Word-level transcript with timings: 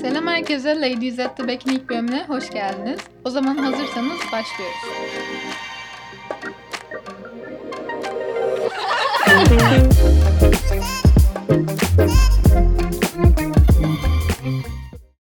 Selam 0.00 0.26
herkese. 0.26 0.80
Ladies 0.80 1.18
at 1.18 1.36
the 1.36 1.48
Back'in 1.48 1.70
ilk 1.70 1.88
bölümüne 1.88 2.24
hoş 2.28 2.50
geldiniz. 2.50 3.00
O 3.24 3.30
zaman 3.30 3.56
hazırsanız 3.56 4.18
başlıyoruz. 4.32 4.76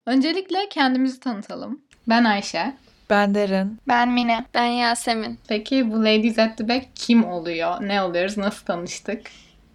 Öncelikle 0.06 0.70
kendimizi 0.70 1.20
tanıtalım. 1.20 1.82
Ben 2.10 2.24
Ayşe. 2.24 2.74
Ben 3.10 3.36
Derin. 3.36 3.80
Ben 3.88 4.10
Mine. 4.12 4.46
Ben 4.54 4.66
Yasemin. 4.66 5.40
Peki 5.48 5.92
bu 5.92 6.00
Ladies 6.00 6.40
at 6.40 6.58
the 6.58 6.70
Back 6.70 6.86
kim 6.96 7.26
oluyor? 7.26 7.76
Ne 7.82 8.02
oluyoruz? 8.02 8.38
Nasıl 8.38 8.66
tanıştık? 8.66 9.22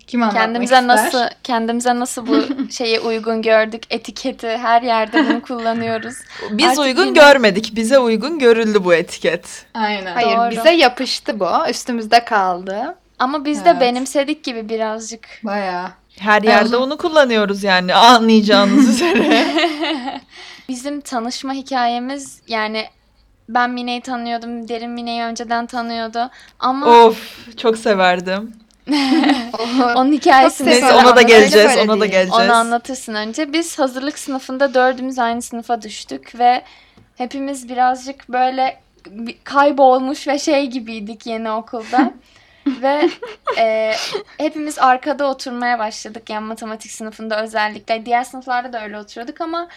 Kim 0.09 0.23
anlatmak 0.23 0.43
Kendimize 0.43 0.75
ister? 0.75 0.87
nasıl 0.87 1.23
kendimize 1.45 1.99
nasıl 1.99 2.27
bu 2.27 2.43
şeyi 2.73 3.01
uygun 3.01 3.43
gördük? 3.43 3.83
Etiketi 3.91 4.49
her 4.57 4.83
yerde 4.83 5.29
bunu 5.29 5.43
kullanıyoruz. 5.43 6.15
Biz 6.51 6.67
Artık 6.67 6.81
uygun 6.81 7.07
yine- 7.07 7.21
görmedik. 7.21 7.77
Bize 7.77 7.99
uygun 7.99 8.39
görüldü 8.39 8.85
bu 8.85 8.95
etiket. 8.95 9.67
Aynen. 9.75 10.15
Hayır 10.15 10.37
Doğru. 10.37 10.51
bize 10.51 10.71
yapıştı 10.71 11.41
bu. 11.41 11.49
Üstümüzde 11.71 12.25
kaldı. 12.25 12.97
Ama 13.19 13.45
biz 13.45 13.65
de 13.65 13.71
Evet. 13.71 13.81
benimsedik 13.81 14.45
gibi 14.45 14.69
birazcık. 14.69 15.29
Bayağı. 15.43 15.89
Her 16.19 16.43
yerde 16.43 16.77
onu 16.77 16.97
kullanıyoruz 16.97 17.65
yani 17.65 17.95
anlayacağınız 17.95 18.89
üzere. 18.95 19.45
Bizim 20.69 21.01
tanışma 21.01 21.53
hikayemiz 21.53 22.41
yani 22.49 22.85
ben 23.49 23.71
Mine'yi 23.71 24.01
tanıyordum. 24.01 24.69
Derin 24.69 24.91
Mine'yi 24.91 25.23
önceden 25.23 25.67
tanıyordu. 25.67 26.31
Ama 26.59 26.87
of 26.87 27.39
çok 27.57 27.79
severdim. 27.79 28.53
Onun 29.97 30.13
hikayesini 30.13 30.69
Neyse 30.69 30.95
ona 30.95 31.17
da 31.17 31.23
geleceğiz, 31.23 31.77
ona 31.77 32.01
da 32.01 32.07
geleceğiz. 32.07 32.33
Onu 32.33 32.53
anlatırsın 32.53 33.15
önce. 33.15 33.53
Biz 33.53 33.79
hazırlık 33.79 34.19
sınıfında 34.19 34.75
dördümüz 34.75 35.19
aynı 35.19 35.43
sınıfa 35.43 35.83
düştük 35.83 36.39
ve 36.39 36.63
hepimiz 37.17 37.69
birazcık 37.69 38.29
böyle 38.29 38.81
kaybolmuş 39.45 40.29
ve 40.29 40.39
şey 40.39 40.67
gibiydik 40.67 41.27
yeni 41.27 41.51
okulda. 41.51 42.13
ve 42.83 43.09
e, 43.59 43.93
hepimiz 44.39 44.79
arkada 44.79 45.27
oturmaya 45.27 45.79
başladık 45.79 46.31
yani 46.31 46.47
matematik 46.47 46.91
sınıfında 46.91 47.43
özellikle. 47.43 48.07
Diğer 48.07 48.25
sınıflarda 48.25 48.73
da 48.73 48.85
öyle 48.85 48.99
oturuyorduk 48.99 49.41
ama 49.41 49.69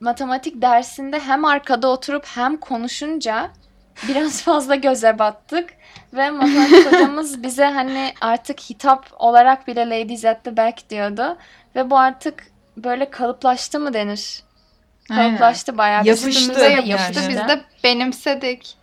matematik 0.00 0.62
dersinde 0.62 1.20
hem 1.20 1.44
arkada 1.44 1.88
oturup 1.88 2.24
hem 2.26 2.56
konuşunca 2.56 3.50
biraz 4.08 4.42
fazla 4.42 4.74
göze 4.74 5.18
battık. 5.18 5.70
Ve 6.12 6.30
matematik 6.30 6.86
hocamız 6.92 7.42
bize 7.42 7.64
hani 7.64 8.12
artık 8.20 8.60
hitap 8.60 9.06
olarak 9.18 9.66
bile 9.68 9.90
Ladies 9.90 10.24
at 10.24 10.44
the 10.44 10.56
Back 10.56 10.90
diyordu. 10.90 11.36
Ve 11.76 11.90
bu 11.90 11.98
artık 11.98 12.46
böyle 12.76 13.10
kalıplaştı 13.10 13.80
mı 13.80 13.94
denir? 13.94 14.42
Aynen. 15.10 15.28
Kalıplaştı 15.28 15.78
bayağı. 15.78 16.04
Yapıştı 16.04 16.60
yapıştı 16.86 17.22
biz 17.28 17.36
de 17.36 17.60
benimsedik. 17.84 18.76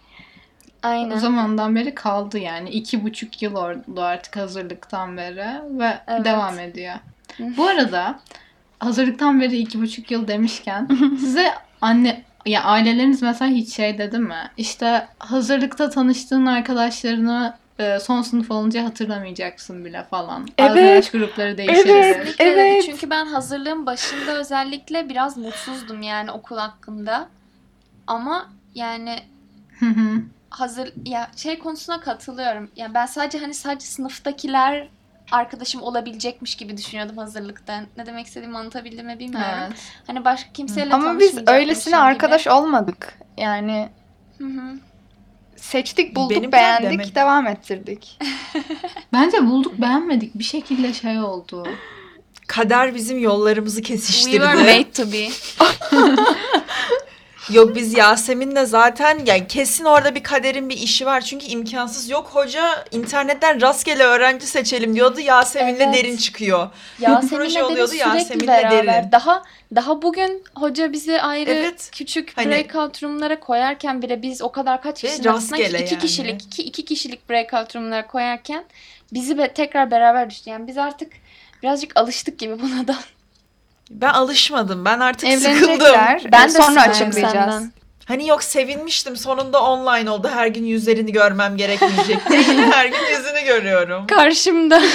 Aynen. 0.84 1.16
O 1.16 1.20
zamandan 1.20 1.76
beri 1.76 1.96
kaldı 1.96 2.38
yani. 2.38 2.70
iki 2.70 3.04
buçuk 3.04 3.42
yıl 3.42 3.56
oldu 3.56 4.02
artık 4.02 4.36
hazırlıktan 4.36 5.18
beri 5.18 5.48
ve 5.80 5.98
Evet. 6.08 6.26
devam 6.26 6.60
ediyor. 6.60 6.96
Bu 7.40 7.68
arada 7.68 8.20
hazırlıktan 8.80 9.42
beri 9.42 9.58
iki 9.58 9.82
buçuk 9.82 10.12
yıl 10.12 10.28
demişken 10.28 10.88
size 11.20 11.54
anne 11.82 12.24
ya 12.48 12.64
aileleriniz 12.64 13.22
mesela 13.22 13.52
hiç 13.52 13.76
şey 13.76 13.98
dedi 13.98 14.20
mi? 14.20 14.52
İşte 14.58 15.08
hazırlıkta 15.20 15.90
tanıştığın 15.90 16.46
arkadaşlarını 16.46 17.54
e, 17.80 18.00
son 18.00 18.22
sınıf 18.22 18.52
olunca 18.52 18.84
hatırlamayacaksın 18.84 19.86
bile 19.86 20.04
falan. 20.04 20.48
Evet. 20.58 20.72
Arkadaş 20.72 21.12
grupları 21.12 21.58
değişebilir. 21.58 21.94
Evet. 21.94 22.36
Evet. 22.40 22.84
Çünkü 22.86 23.10
ben 23.10 23.26
hazırlığın 23.26 23.86
başında 23.86 24.40
özellikle 24.40 25.10
biraz 25.10 25.38
mutsuzdum 25.38 26.02
yani 26.02 26.32
okul 26.32 26.58
hakkında. 26.58 27.30
Ama 28.08 28.50
yani 28.76 29.20
Hı 29.80 29.86
hı. 29.86 30.22
hazır 30.50 30.94
ya 31.06 31.32
şey 31.36 31.60
konusuna 31.60 32.00
katılıyorum. 32.00 32.72
Yani 32.76 32.94
ben 32.94 33.06
sadece 33.06 33.40
hani 33.40 33.54
sadece 33.54 33.86
sınıftakiler 33.86 34.88
arkadaşım 35.32 35.82
olabilecekmiş 35.82 36.56
gibi 36.56 36.78
düşünüyordum 36.78 37.18
hazırlıkta. 37.18 37.84
Ne 37.98 38.06
demek 38.06 38.28
istediğimi 38.28 38.58
anlatabildim 38.58 39.06
mi 39.06 39.20
bilmiyorum. 39.20 39.50
evet. 39.68 39.78
Hani 40.08 40.26
başka 40.26 40.52
kimseyle 40.54 40.94
Ama 40.94 41.20
biz 41.20 41.48
öylesine 41.48 41.92
gibi. 41.96 42.02
arkadaş 42.02 42.48
olmadık. 42.48 43.18
Yani 43.38 43.90
Hı 44.38 44.44
hı. 44.44 44.62
seçtik, 45.56 46.16
bulduk, 46.16 46.32
Benimkiler 46.38 46.52
beğendik, 46.82 47.00
demek. 47.00 47.16
devam 47.16 47.48
ettirdik. 47.48 48.20
Bence 49.14 49.46
bulduk 49.48 49.82
beğenmedik. 49.82 50.36
Bir 50.36 50.44
şekilde 50.44 50.94
şey 50.94 51.20
oldu. 51.20 51.68
Kader 52.48 52.96
bizim 52.96 53.20
yollarımızı 53.20 53.82
We 53.84 53.94
kesiştirdi. 53.94 54.32
were 54.36 54.56
made 54.78 54.92
to 54.92 55.12
be. 55.12 55.28
Yok 57.54 57.76
biz 57.76 57.98
Yasemin'le 57.98 58.66
zaten 58.66 59.20
yani 59.26 59.48
kesin 59.48 59.86
orada 59.86 60.16
bir 60.16 60.24
kaderin 60.24 60.70
bir 60.70 60.78
işi 60.78 61.06
var. 61.06 61.22
Çünkü 61.22 61.46
imkansız 61.46 62.10
yok. 62.10 62.30
Hoca 62.34 62.86
internetten 62.92 63.62
rastgele 63.62 64.04
öğrenci 64.04 64.48
seçelim 64.48 64.96
diyordu. 64.96 65.20
Yasemin'le 65.20 65.80
Evet. 65.80 65.94
derin 65.94 66.18
çıkıyor. 66.18 66.70
Yasemin'le 67.00 67.30
Proje 67.30 67.56
Derin 67.56 67.66
oluyordu, 67.66 67.92
sürekli 67.92 68.18
Yasemin'le 68.18 68.48
beraber. 68.48 68.86
Derin. 68.88 69.12
Daha 69.12 69.44
daha 69.76 70.02
bugün 70.02 70.44
hoca 70.56 70.92
bizi 70.94 71.22
ayrı 71.22 71.52
Evet. 71.52 71.90
küçük 71.94 72.38
Hani- 72.38 72.50
breakout 72.52 73.04
room'lara 73.04 73.40
koyarken 73.40 74.02
bile 74.02 74.22
biz 74.22 74.42
o 74.42 74.52
kadar 74.52 74.82
kaç 74.82 75.04
Ve 75.04 75.08
arasında 75.10 75.34
rastgele 75.34 75.82
iki 75.84 75.94
yani. 75.94 76.02
kişilik 76.02 76.42
iki, 76.46 76.64
iki 76.64 76.86
kişilik 76.86 77.30
breakout 77.30 77.76
room'lara 77.76 78.08
koyarken 78.08 78.64
bizi 79.14 79.38
be, 79.38 79.54
tekrar 79.54 79.92
beraber 79.92 80.30
düştü. 80.30 80.50
Yani 80.50 80.68
biz 80.68 80.78
artık 80.78 81.12
birazcık 81.64 81.98
alıştık 81.98 82.40
gibi 82.40 82.62
buna 82.62 82.88
da. 82.88 82.96
Ben 83.92 84.10
alışmadım. 84.10 84.86
Ben 84.86 85.00
artık 85.00 85.30
sıkıldım. 85.34 85.64
Evlenecekler. 85.64 86.24
Ben 86.32 86.48
de 86.50 86.62
sonra 86.62 86.82
açıklayacağız. 86.82 87.34
senden. 87.34 87.72
Hani 88.06 88.28
yok 88.28 88.44
sevinmiştim 88.44 89.16
sonunda 89.18 89.64
online 89.64 90.10
oldu. 90.10 90.30
Her 90.34 90.48
gün 90.48 90.66
yüzlerini 90.66 91.12
görmem 91.12 91.58
gerekmeyecek. 91.58 92.30
diye. 92.30 92.42
Her 92.72 92.86
gün 92.86 93.06
yüzünü 93.18 93.46
görüyorum. 93.46 94.08
Karşımda. 94.08 94.82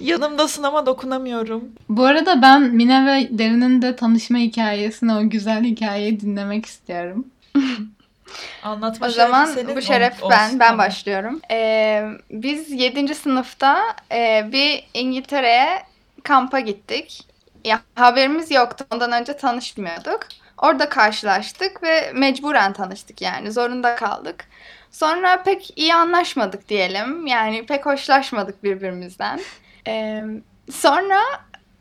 Yanımdasın 0.00 0.62
ama 0.62 0.86
dokunamıyorum. 0.86 1.64
Bu 1.88 2.04
arada 2.04 2.42
ben 2.42 2.62
Mine 2.62 3.06
ve 3.06 3.38
Derin'in 3.38 3.82
de 3.82 3.96
tanışma 3.96 4.38
hikayesini, 4.38 5.14
o 5.14 5.28
güzel 5.30 5.64
hikayeyi 5.64 6.20
dinlemek 6.20 6.66
istiyorum. 6.66 7.26
Anlatma 8.62 9.06
O 9.06 9.10
zaman 9.10 9.44
senin 9.44 9.76
bu 9.76 9.82
şeref 9.82 10.22
ol- 10.22 10.30
ben, 10.30 10.46
olsun. 10.46 10.60
ben 10.60 10.78
başlıyorum. 10.78 11.40
Ee, 11.50 12.04
biz 12.30 12.70
7. 12.70 13.14
sınıfta 13.14 13.78
e, 14.12 14.48
bir 14.52 14.84
İngiltere'ye 14.94 15.82
kampa 16.22 16.60
gittik. 16.60 17.26
Ya 17.64 17.80
haberimiz 17.94 18.50
yoktu. 18.50 18.86
Ondan 18.90 19.12
önce 19.12 19.36
tanışmıyorduk. 19.36 20.20
Orada 20.58 20.88
karşılaştık 20.88 21.82
ve 21.82 22.12
mecburen 22.14 22.72
tanıştık 22.72 23.22
yani. 23.22 23.52
Zorunda 23.52 23.94
kaldık. 23.94 24.44
Sonra 24.90 25.42
pek 25.42 25.78
iyi 25.78 25.94
anlaşmadık 25.94 26.68
diyelim. 26.68 27.26
Yani 27.26 27.66
pek 27.66 27.86
hoşlaşmadık 27.86 28.64
birbirimizden. 28.64 29.40
Ee, 29.86 30.24
sonra 30.70 31.20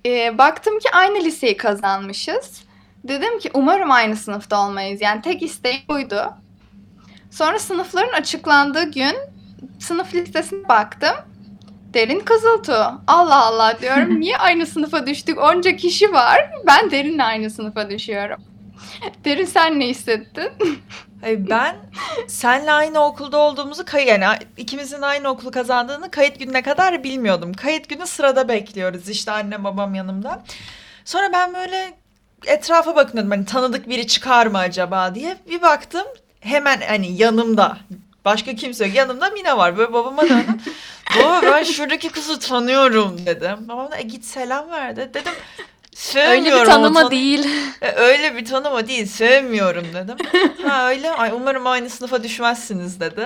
e, 0.06 0.38
baktım 0.38 0.80
ki 0.80 0.90
aynı 0.94 1.24
liseyi 1.24 1.58
kazanmışız. 1.58 2.64
Dedim 3.04 3.40
ki 3.40 3.50
umarım 3.54 3.92
aynı 3.92 4.16
sınıfta 4.16 4.66
olmayız. 4.68 5.02
Yani 5.02 5.22
tek 5.22 5.42
isteğim 5.42 5.82
buydu. 5.88 6.34
Sonra 7.32 7.60
sınıfların 7.60 8.14
açıklandığı 8.14 8.92
gün 8.92 9.16
sınıf 9.80 10.16
listesine 10.16 10.70
baktım. 10.70 11.16
Derin 11.94 12.20
Kızıltuğ. 12.20 12.92
Allah 13.08 13.46
Allah 13.46 13.78
diyorum. 13.82 14.20
Niye 14.20 14.38
aynı 14.38 14.66
sınıfa 14.66 15.08
düştük? 15.08 15.38
Onca 15.38 15.76
kişi 15.76 16.14
var. 16.14 16.52
Ben 16.68 16.92
Derin'le 16.92 17.20
aynı 17.20 17.50
sınıfa 17.50 17.90
düşüyorum. 17.90 18.42
Derin 19.26 19.46
sen 19.46 19.80
ne 19.80 19.88
hissettin? 19.88 20.50
Hayır, 21.22 21.50
ben 21.50 21.76
senle 22.28 22.72
aynı 22.72 23.06
okulda 23.06 23.38
olduğumuzu 23.38 23.86
kay 23.86 24.08
yani 24.08 24.26
ikimizin 24.58 25.02
aynı 25.02 25.30
okulu 25.30 25.52
kazandığını 25.52 26.12
kayıt 26.12 26.40
gününe 26.40 26.62
kadar 26.62 27.04
bilmiyordum. 27.04 27.54
Kayıt 27.54 27.90
günü 27.90 28.08
sırada 28.08 28.48
bekliyoruz 28.48 29.10
işte 29.10 29.32
annem 29.32 29.64
babam 29.64 29.96
yanımda. 29.96 30.44
Sonra 31.06 31.34
ben 31.34 31.54
böyle 31.54 31.94
etrafa 32.46 32.96
bakıyordum 32.96 33.32
hani 33.32 33.46
tanıdık 33.46 33.90
biri 33.90 34.08
çıkar 34.08 34.48
mı 34.48 34.58
acaba 34.58 35.16
diye. 35.16 35.38
Bir 35.50 35.62
baktım 35.62 36.06
hemen 36.40 36.82
hani 36.88 37.18
yanımda 37.18 37.78
başka 38.26 38.56
kimse 38.56 38.86
yok 38.86 38.96
yanımda 38.96 39.30
Mine 39.30 39.58
var 39.58 39.78
böyle 39.78 39.94
babama 39.94 40.22
döndüm. 40.22 40.62
Baba 41.20 41.42
ben 41.42 41.64
şuradaki 41.64 42.10
kızı 42.10 42.40
tanıyorum 42.40 43.26
dedim. 43.26 43.58
Babam 43.68 43.92
da 43.92 43.98
e, 43.98 44.02
git 44.02 44.26
selam 44.26 44.72
ver 44.72 44.96
de. 44.96 45.14
Dedim 45.14 45.34
Öyle 45.36 45.96
sevmiyorum 45.96 46.62
bir 46.62 46.68
o 46.68 46.72
tanıma 46.72 47.00
tanı- 47.00 47.12
değil. 47.12 47.48
e, 47.82 47.92
öyle 47.92 48.36
bir 48.36 48.46
tanıma 48.46 48.88
değil 48.88 49.06
sevmiyorum 49.06 49.86
dedim. 49.94 50.18
ha 50.68 50.90
öyle 50.90 51.12
ay 51.12 51.32
umarım 51.34 51.68
aynı 51.68 51.90
sınıfa 51.90 52.24
düşmezsiniz 52.24 53.00
dedi. 53.00 53.26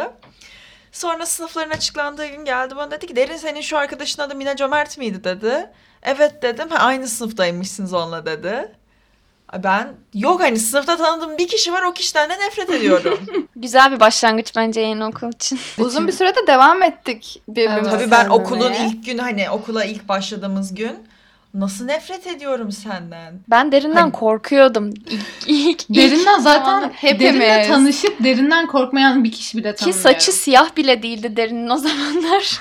Sonra 0.92 1.26
sınıfların 1.26 1.70
açıklandığı 1.72 2.28
gün 2.28 2.46
geldi 2.46 2.76
bana 2.76 2.92
dedi 2.92 3.08
ki 3.08 3.16
Derin 3.16 3.38
senin 3.38 3.62
şu 3.62 3.78
arkadaşın 3.78 4.22
adı 4.22 4.36
Mine 4.36 4.56
Cömert 4.56 4.98
miydi 4.98 5.24
dedi. 5.24 5.70
Evet 6.04 6.42
dedim 6.44 6.70
ha, 6.70 6.78
aynı 6.78 7.08
sınıftaymışsınız 7.08 7.94
onunla 7.94 8.26
dedi. 8.26 8.72
Ben 9.64 9.88
yok 10.14 10.42
hani 10.42 10.60
sınıfta 10.60 10.98
tanıdığım 10.98 11.38
bir 11.38 11.48
kişi 11.48 11.74
var 11.74 11.82
o 11.84 11.94
kişiden 11.94 12.30
de 12.30 12.34
nefret 12.34 12.70
ediyorum. 12.70 13.20
Güzel 13.56 13.92
bir 13.92 14.00
başlangıç 14.00 14.56
bence 14.56 14.82
yeni 14.82 15.06
okul 15.06 15.30
için. 15.32 15.60
Uzun 15.78 16.08
bir 16.08 16.12
sürede 16.12 16.48
devam 16.48 16.84
ettik 16.84 17.42
birbirimizi 17.48 17.90
Evet. 17.90 17.92
Tabii 18.00 18.12
ben 18.12 18.30
okulun 18.30 18.74
ilk 18.74 19.06
günü 19.06 19.22
hani 19.22 19.50
okula 19.50 19.86
ilk 19.86 20.10
başladığımız 20.10 20.76
gün 20.76 20.94
Nasıl 21.54 21.86
nefret 21.86 22.28
ediyorum 22.28 22.72
senden. 22.72 23.34
Ben 23.50 23.72
derinden 23.72 23.96
Hani- 24.02 24.12
korkuyordum. 24.12 24.90
İlk, 24.90 25.22
ilk, 25.48 25.82
ilk 25.90 25.98
Derinden 25.98 26.40
zaten 26.40 26.66
zamanlar. 26.66 26.90
hepimiz. 26.94 27.40
derinle 27.40 27.68
tanışıp 27.68 28.24
derinden 28.24 28.68
korkmayan 28.68 29.24
bir 29.24 29.32
kişi 29.32 29.58
bile 29.58 29.72
Ki 29.72 29.78
tanımıyorum. 29.80 30.02
saçı 30.14 30.32
siyah 30.32 30.78
bile 30.78 31.04
değildi 31.04 31.38
derinin 31.38 31.70
o 31.70 31.78
zamanlar. 31.78 32.60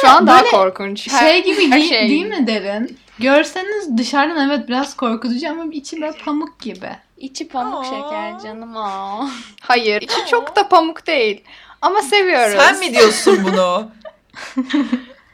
Şu 0.00 0.08
an 0.08 0.26
daha 0.26 0.44
korkunç. 0.44 1.08
Her- 1.12 1.20
şey 1.20 1.44
gibi 1.44 1.70
her 1.70 1.76
değil, 1.80 1.88
şey 1.88 2.08
değil 2.08 2.24
gibi. 2.26 2.36
mi 2.40 2.46
derin? 2.46 2.98
Görseniz 3.20 3.98
dışarıdan 3.98 4.50
evet 4.50 4.68
biraz 4.68 4.96
korkutucu 4.96 5.50
ama 5.50 5.64
içi 5.72 6.00
böyle 6.00 6.16
pamuk 6.24 6.60
gibi. 6.60 6.90
İçi 7.18 7.48
pamuk 7.48 7.80
Aa. 7.80 7.84
şeker 7.84 8.38
canım 8.42 8.76
aa. 8.76 9.28
Hayır. 9.60 10.02
içi 10.02 10.26
çok 10.30 10.56
da 10.56 10.68
pamuk 10.68 11.06
değil. 11.06 11.44
Ama 11.82 12.02
seviyoruz. 12.02 12.56
Sen 12.56 12.78
mi 12.78 12.92
diyorsun 12.92 13.44
bunu? 13.44 13.90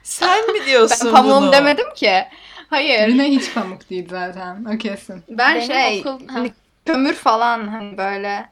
Sen 0.03 0.53
mi 0.53 0.67
diyorsun 0.67 1.07
Ben 1.07 1.13
pamuğum 1.13 1.43
bunu? 1.43 1.53
demedim 1.53 1.95
ki. 1.97 2.25
Hayır. 2.71 2.99
Derine 3.01 3.25
hiç 3.31 3.55
pamuk 3.55 3.91
değil 3.91 4.09
zaten. 4.11 4.65
O 4.75 4.79
kesin. 4.79 5.23
Ben 5.29 5.55
Benim 5.55 5.67
şey 5.67 6.01
okul- 6.01 6.29
ha. 6.29 6.35
hani 6.35 6.53
kömür 6.87 7.15
falan 7.15 7.69
hani 7.69 7.99
böyle. 7.99 8.51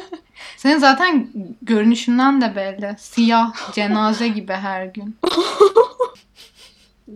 Senin 0.56 0.78
zaten 0.78 1.28
görünüşünden 1.62 2.40
de 2.40 2.56
belli. 2.56 2.96
Siyah 2.98 3.72
cenaze 3.72 4.28
gibi 4.28 4.52
her 4.52 4.84
gün. 4.86 5.16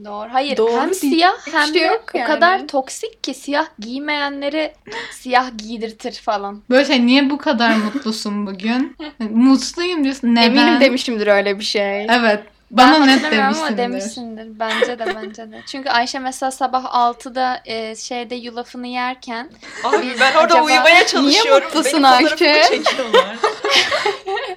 Doğru. 0.04 0.28
Hayır 0.32 0.56
Doğru 0.56 0.72
hem 0.72 0.90
değil. 0.90 0.94
siyah 0.94 1.34
hem 1.52 1.64
şey 1.66 1.74
de 1.74 1.78
yok 1.78 2.04
o 2.14 2.18
yani. 2.18 2.26
kadar 2.26 2.66
toksik 2.68 3.24
ki 3.24 3.34
siyah 3.34 3.66
giymeyenleri 3.78 4.72
siyah 5.12 5.50
giydirtir 5.58 6.12
falan. 6.12 6.62
Böyle 6.70 6.84
şey 6.84 7.06
niye 7.06 7.30
bu 7.30 7.38
kadar 7.38 7.76
mutlusun 7.76 8.46
bugün? 8.46 8.96
Mutluyum 9.18 10.04
diyorsun. 10.04 10.34
Neden? 10.34 10.42
Eminim 10.42 10.80
demişimdir 10.80 11.26
öyle 11.26 11.58
bir 11.58 11.64
şey. 11.64 12.04
Evet. 12.04 12.40
Bana 12.70 12.92
ben 13.00 13.06
net 13.08 13.24
hatırlamıyorum 13.24 13.58
ama 13.62 13.76
demişsindir. 13.78 14.36
demişsindir. 14.36 14.58
Bence 14.60 14.98
de 14.98 15.06
bence 15.16 15.52
de. 15.52 15.62
Çünkü 15.66 15.88
Ayşe 15.90 16.18
mesela 16.18 16.50
sabah 16.50 16.84
6'da 16.84 17.60
e, 17.64 17.96
şeyde 17.96 18.34
yulafını 18.34 18.86
yerken 18.86 19.50
Abi 19.84 20.14
ben 20.20 20.32
orada 20.32 20.42
Acaba 20.54 20.64
uyumaya 20.64 21.06
çalışıyorum. 21.06 21.64
mutlusun 21.64 22.02
Benim 22.02 22.28
fotoğrafımı 22.28 22.50
Ayşe? 22.50 22.82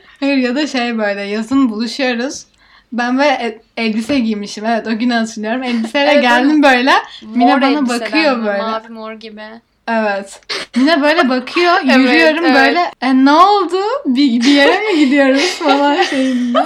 Hayır 0.19 0.37
ya 0.37 0.55
da 0.55 0.67
şey 0.67 0.97
böyle 0.97 1.21
yazın 1.21 1.69
buluşuyoruz. 1.69 2.45
Ben 2.93 3.17
böyle 3.17 3.61
elbise 3.77 4.19
giymişim. 4.19 4.65
Evet 4.65 4.87
o 4.87 4.97
günü 4.97 5.13
hatırlıyorum. 5.13 5.63
Elbiseyle 5.63 6.11
Evet, 6.11 6.21
geldim 6.21 6.63
böyle. 6.63 6.91
Mine 7.21 7.61
bana 7.61 7.87
bakıyor 7.89 8.37
mi? 8.37 8.45
böyle. 8.45 8.61
Mavi 8.61 8.89
mor 8.89 9.11
gibi. 9.13 9.43
Evet. 9.87 10.41
Mine 10.75 11.01
böyle 11.01 11.29
bakıyor. 11.29 11.73
Evet, 11.85 11.97
Yürüyorum 11.97 12.45
evet. 12.45 12.55
böyle. 12.55 12.91
E 13.01 13.25
ne 13.25 13.31
oldu? 13.31 13.77
Bir, 14.05 14.41
bir 14.41 14.47
yere 14.53 14.79
mi 14.93 14.99
gidiyoruz 14.99 15.59
falan 15.59 16.01
şeyinde. 16.03 16.63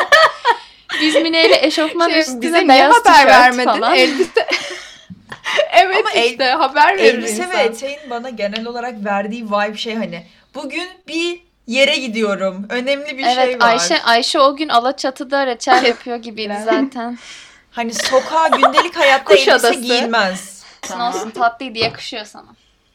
Biz 1.01 1.15
Mine 1.15 1.45
ile 1.47 1.65
eşofman 1.65 2.09
Şey, 2.09 2.19
üstüne 2.19 2.41
bize 2.41 2.67
beyaz 2.67 2.95
haber 3.05 3.27
vermedin? 3.27 3.63
falan. 3.65 3.95
Elbise. 3.95 4.47
evet 5.73 5.97
Ama 5.99 6.11
el- 6.11 6.31
işte 6.31 6.43
haber 6.45 6.97
verir 6.97 7.13
Elbise 7.13 7.35
insan. 7.35 7.51
ve 7.51 7.57
eteğin 7.57 7.99
bana 8.09 8.29
genel 8.29 8.65
olarak 8.65 9.05
verdiği 9.05 9.45
vibe 9.45 9.77
şey 9.77 9.95
hani 9.95 10.23
bugün 10.55 10.87
bir 11.07 11.39
yere 11.67 11.97
gidiyorum. 11.97 12.65
Önemli 12.69 13.17
bir 13.17 13.23
evet 13.23 13.35
şey 13.35 13.59
var. 13.59 13.67
Ayşe 13.69 14.01
Ayşe 14.03 14.39
o 14.39 14.55
gün 14.55 14.69
Alaçatı'da 14.69 15.45
reçel 15.47 15.83
yapıyor 15.85 16.17
gibiydi 16.17 16.57
zaten. 16.65 17.17
Hani 17.71 17.93
sokağa 17.93 18.47
gündelik 18.47 18.95
hayatta 18.97 19.23
Kuş 19.25 19.39
elbise 19.47 19.53
adası. 19.67 19.79
giyilmez. 19.79 20.63
Olsun 20.85 20.99
olsun 20.99 21.29
tatlıydı 21.29 21.77
yakışıyor 21.79 22.25
sana. 22.25 22.45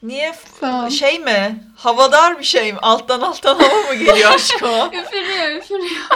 Niye? 0.02 0.34
Ol. 0.62 0.88
Şey 0.90 1.18
mi? 1.18 1.64
Havadar 1.76 2.38
bir 2.38 2.44
şey 2.44 2.72
mi? 2.72 2.78
Alttan 2.82 3.20
alttan 3.20 3.54
hava 3.58 3.74
mı 3.88 3.94
geliyor 3.94 4.32
aşkıma? 4.32 4.86
Üfürüyor 4.92 5.48
üfürüyor. 5.62 6.06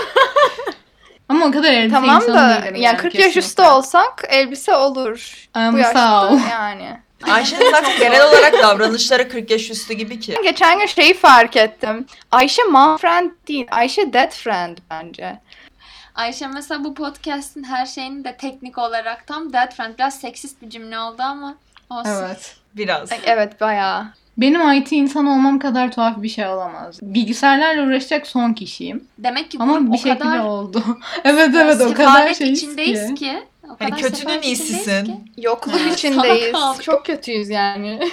Ama 1.29 1.47
o 1.47 1.51
kadar 1.51 1.73
elbise 1.73 1.95
Tamam 1.95 2.17
insanı 2.17 2.35
da 2.35 2.63
değilim 2.63 2.83
yani 2.83 2.97
40 2.97 3.15
yaş 3.15 3.37
üstü 3.37 3.63
olsak 3.63 4.25
elbise 4.29 4.77
olur. 4.77 5.49
Am, 5.55 5.75
Bu 5.75 5.79
yaşta 5.79 5.93
sağ 5.93 6.29
ol. 6.33 6.39
yani. 6.51 7.01
Ayşe'nin 7.23 7.71
zaten 7.71 7.99
genel 7.99 8.29
olarak 8.29 8.53
davranışları 8.63 9.29
40 9.29 9.51
yaş 9.51 9.71
üstü 9.71 9.95
gibi 9.95 10.21
ki. 10.21 10.35
Geçen 10.43 10.79
gün 10.79 10.87
şeyi 10.87 11.15
fark 11.15 11.57
ettim. 11.57 12.07
Ayşe 12.31 12.63
mom 12.63 12.97
friend 12.97 13.31
değil. 13.49 13.67
Ayşe 13.71 14.13
dead 14.13 14.31
friend 14.31 14.79
bence. 14.91 15.41
Ayşe 16.15 16.47
mesela 16.47 16.85
bu 16.85 16.95
podcast'in 16.95 17.65
her 17.65 17.87
şeyini 17.87 18.25
de 18.25 18.37
teknik 18.37 18.79
olarak 18.79 19.27
tam 19.27 19.53
dead 19.53 19.75
friend. 19.75 19.95
Biraz 19.99 20.21
seksist 20.21 20.63
bir 20.63 20.71
cümle 20.71 20.99
oldu 20.99 21.23
ama 21.23 21.55
olsun. 21.91 22.11
Evet. 22.11 22.57
Biraz. 22.75 23.11
Evet 23.27 23.61
bayağı. 23.61 24.07
Benim 24.39 24.73
IT 24.73 24.93
insan 24.93 25.27
olmam 25.27 25.59
kadar 25.59 25.93
tuhaf 25.93 26.23
bir 26.23 26.29
şey 26.29 26.47
olamaz. 26.47 26.99
Bilgisayarlarla 27.03 27.87
uğraşacak 27.87 28.27
son 28.27 28.53
kişiyim. 28.53 29.05
Demek 29.19 29.51
ki 29.51 29.59
Ama 29.61 29.87
bir 29.87 29.95
o 29.95 29.97
şekilde 29.97 30.19
kadar 30.19 30.39
oldu. 30.39 30.85
evet 31.25 31.51
evet 31.55 31.81
o 31.81 31.95
kadar 31.95 32.35
şeyiz 32.35 32.63
içindeyiz 32.63 33.15
ki. 33.15 33.43
O 33.81 33.85
Hani 33.85 33.97
kötünün 34.03 34.43
iyisisin. 34.43 35.33
Yokluk 35.37 35.75
Evet. 35.85 35.95
içindeyiz. 35.99 36.57
Çok 36.83 37.07
kötüyüz 37.07 37.49
yani. 37.51 38.01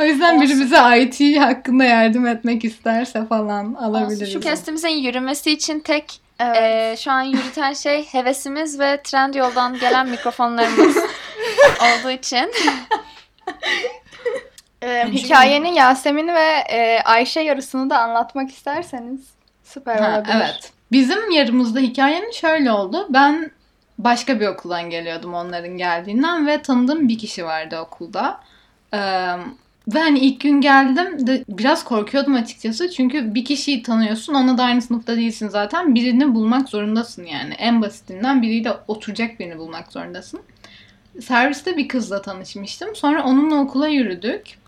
O 0.00 0.04
yüzden 0.04 0.36
Olsun. 0.36 0.60
bize 0.60 0.76
IT 1.00 1.40
hakkında 1.40 1.84
yardım 1.84 2.26
etmek 2.26 2.64
isterse 2.64 3.26
falan 3.26 3.74
Olsun. 3.74 3.84
alabiliriz. 3.84 4.32
Şu 4.32 4.40
kestimizin 4.40 4.88
yürümesi 4.88 5.50
için 5.50 5.80
tek 5.80 6.20
Evet. 6.40 6.56
e, 6.62 6.96
şu 7.02 7.10
an 7.12 7.22
yürüten 7.22 7.72
şey 7.72 8.04
hevesimiz 8.12 8.78
ve 8.80 9.00
trend 9.02 9.34
yoldan 9.34 9.78
gelen 9.78 10.08
mikrofonlarımız 10.08 10.96
olduğu 11.80 12.10
için. 12.10 12.50
Ee, 14.82 15.06
hikayenin 15.12 15.72
Yasemin'i 15.72 16.34
ve 16.34 16.48
e, 16.72 17.00
Ayşe 17.04 17.40
yarısını 17.40 17.90
da 17.90 17.98
anlatmak 17.98 18.50
isterseniz 18.50 19.20
süper 19.64 19.96
Ha, 19.98 20.10
olabilir. 20.10 20.34
evet. 20.36 20.72
Bizim 20.92 21.30
yarımızda 21.30 21.80
hikayenin 21.80 22.30
şöyle 22.30 22.72
oldu. 22.72 23.06
Ben 23.10 23.50
başka 24.04 24.40
bir 24.40 24.46
okuldan 24.46 24.90
geliyordum 24.90 25.34
onların 25.34 25.76
geldiğinden 25.76 26.46
ve 26.46 26.62
tanıdığım 26.62 27.08
bir 27.08 27.18
kişi 27.18 27.44
vardı 27.44 27.78
okulda. 27.78 28.40
Ee, 28.94 28.98
ve 29.88 29.98
hani 29.98 30.18
ilk 30.18 30.40
gün 30.40 30.60
geldim 30.60 31.26
de 31.26 31.44
biraz 31.48 31.84
korkuyordum 31.84 32.34
açıkçası. 32.34 32.90
Çünkü 32.90 33.34
bir 33.34 33.44
kişiyi 33.44 33.82
tanıyorsun 33.82 34.34
onunla 34.34 34.58
da 34.58 34.62
aynı 34.62 34.82
sınıfta 34.82 35.16
değilsin 35.16 35.48
zaten. 35.48 35.94
Birini 35.94 36.34
bulmak 36.34 36.68
zorundasın 36.68 37.24
yani. 37.24 37.54
En 37.54 37.82
basitinden 37.82 38.42
biriyle 38.42 38.72
oturacak 38.88 39.40
birini 39.40 39.58
bulmak 39.58 39.92
zorundasın. 39.92 40.40
Serviste 41.20 41.76
bir 41.76 41.88
kızla 41.88 42.22
tanışmıştım. 42.22 42.96
Sonra 42.96 43.24
onunla 43.24 43.54
okula 43.54 43.88
yürüdük. 43.88 44.58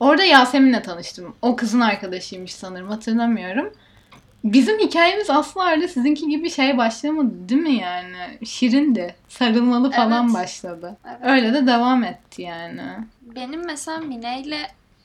Orada 0.00 0.24
Yasemin'le 0.24 0.82
tanıştım. 0.82 1.34
O 1.42 1.56
kızın 1.56 1.80
arkadaşıymış 1.80 2.54
sanırım 2.54 2.88
hatırlamıyorum. 2.88 3.72
Bizim 4.52 4.78
hikayemiz 4.78 5.30
asla 5.30 5.70
öyle 5.70 5.88
sizinki 5.88 6.28
gibi 6.28 6.50
şey 6.50 6.78
başlamadı 6.78 7.48
değil 7.48 7.60
mi 7.62 7.74
yani? 7.74 8.38
Şirindi. 8.46 9.14
Sarılmalı 9.28 9.90
falan 9.90 10.24
Evet. 10.24 10.34
başladı. 10.34 10.96
Evet. 11.08 11.18
Öyle 11.22 11.54
de 11.54 11.66
devam 11.66 12.04
etti 12.04 12.42
yani. 12.42 12.82
Benim 13.22 13.64
mesela 13.66 13.98
Mine 13.98 14.40
ile 14.40 14.58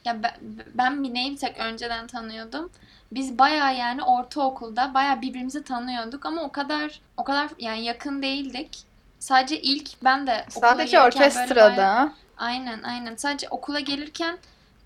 ya 0.05 0.23
ben, 0.23 0.31
ben 0.73 0.93
Mine'yi 0.97 1.31
bir 1.31 1.37
tek 1.37 1.57
önceden 1.59 2.07
tanıyordum. 2.07 2.69
Biz 3.11 3.39
baya 3.39 3.71
yani 3.71 4.03
ortaokulda 4.03 4.93
baya 4.93 5.21
birbirimizi 5.21 5.63
tanıyorduk 5.63 6.25
ama 6.25 6.41
o 6.41 6.51
kadar 6.51 7.01
o 7.17 7.23
kadar 7.23 7.49
yani 7.59 7.83
yakın 7.83 8.21
değildik. 8.21 8.77
Sadece 9.19 9.61
ilk 9.61 10.03
ben 10.03 10.27
de 10.27 10.45
Sadece 10.49 11.01
orkestrada. 11.01 11.77
bayağı- 11.77 12.11
aynen 12.37 12.83
aynen. 12.83 13.15
Sadece 13.15 13.47
okula 13.49 13.79
gelirken 13.79 14.37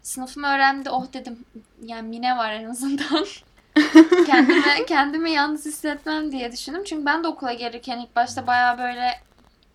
sınıfımı 0.03 0.47
öğrendi. 0.47 0.89
Oh 0.89 1.05
dedim 1.13 1.39
yani 1.83 2.07
Mine 2.09 2.37
var 2.37 2.51
en 2.53 2.65
azından. 2.69 3.25
kendime 4.25 4.85
kendimi 4.87 5.31
yalnız 5.31 5.65
hissetmem 5.65 6.31
diye 6.31 6.51
düşündüm. 6.51 6.83
Çünkü 6.85 7.05
ben 7.05 7.23
de 7.23 7.27
okula 7.27 7.53
gelirken 7.53 7.99
ilk 7.99 8.15
başta 8.15 8.47
baya 8.47 8.77
böyle 8.77 9.11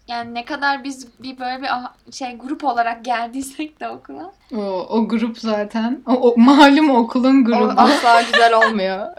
yani 0.08 0.34
ne 0.34 0.44
kadar 0.44 0.84
biz 0.84 1.06
bir 1.22 1.38
böyle 1.38 1.62
bir 1.62 1.68
ah- 1.70 2.12
şey 2.12 2.36
grup 2.36 2.64
olarak 2.64 3.04
geldiysek 3.04 3.80
de 3.80 3.88
okula. 3.88 4.32
O, 4.56 4.62
o 4.88 5.08
grup 5.08 5.38
zaten. 5.38 6.02
O, 6.06 6.12
o 6.12 6.34
malum 6.36 6.90
okulun 6.90 7.42
O 7.42 7.44
grubu. 7.44 7.72
asla 7.76 8.22
güzel 8.22 8.54
olmuyor. 8.54 9.06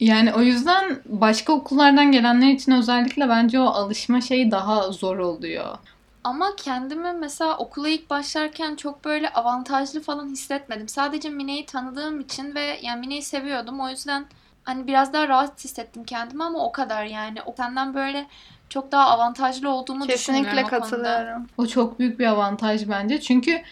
Yani 0.00 0.32
o 0.34 0.40
yüzden 0.40 0.98
başka 1.06 1.52
okullardan 1.52 2.12
gelenler 2.12 2.48
için 2.48 2.72
özellikle 2.72 3.28
bence 3.28 3.60
o 3.60 3.64
alışma 3.66 4.20
şeyi 4.20 4.50
daha 4.50 4.92
zor 4.92 5.18
oluyor. 5.18 5.78
Ama 6.26 6.56
kendimi 6.56 7.12
mesela 7.12 7.56
okula 7.56 7.88
ilk 7.88 8.10
başlarken 8.10 8.76
çok 8.76 9.04
böyle 9.04 9.32
avantajlı 9.32 10.00
falan 10.00 10.28
hissetmedim. 10.28 10.88
Sadece 10.88 11.28
Mine'yi 11.28 11.66
tanıdığım 11.66 12.20
için 12.20 12.54
ve 12.54 12.78
yani 12.82 13.00
Mine'yi 13.00 13.22
seviyordum. 13.22 13.80
O 13.80 13.88
yüzden 13.88 14.26
hani 14.64 14.86
biraz 14.86 15.12
daha 15.12 15.28
rahat 15.28 15.64
hissettim 15.64 16.04
kendimi 16.04 16.44
ama 16.44 16.64
o 16.64 16.72
kadar 16.72 17.04
yani. 17.04 17.42
O 17.42 17.54
senden 17.56 17.94
böyle 17.94 18.26
çok 18.68 18.92
daha 18.92 19.06
avantajlı 19.06 19.70
olduğumu 19.70 20.06
Kesinlikle 20.06 20.50
düşünmüyorum 20.50 20.76
o 20.76 20.80
konuda. 20.80 21.02
katılıyorum. 21.02 21.46
O 21.58 21.66
çok 21.66 21.98
büyük 21.98 22.18
bir 22.18 22.26
avantaj 22.26 22.88
bence. 22.88 23.20
Çünkü 23.20 23.62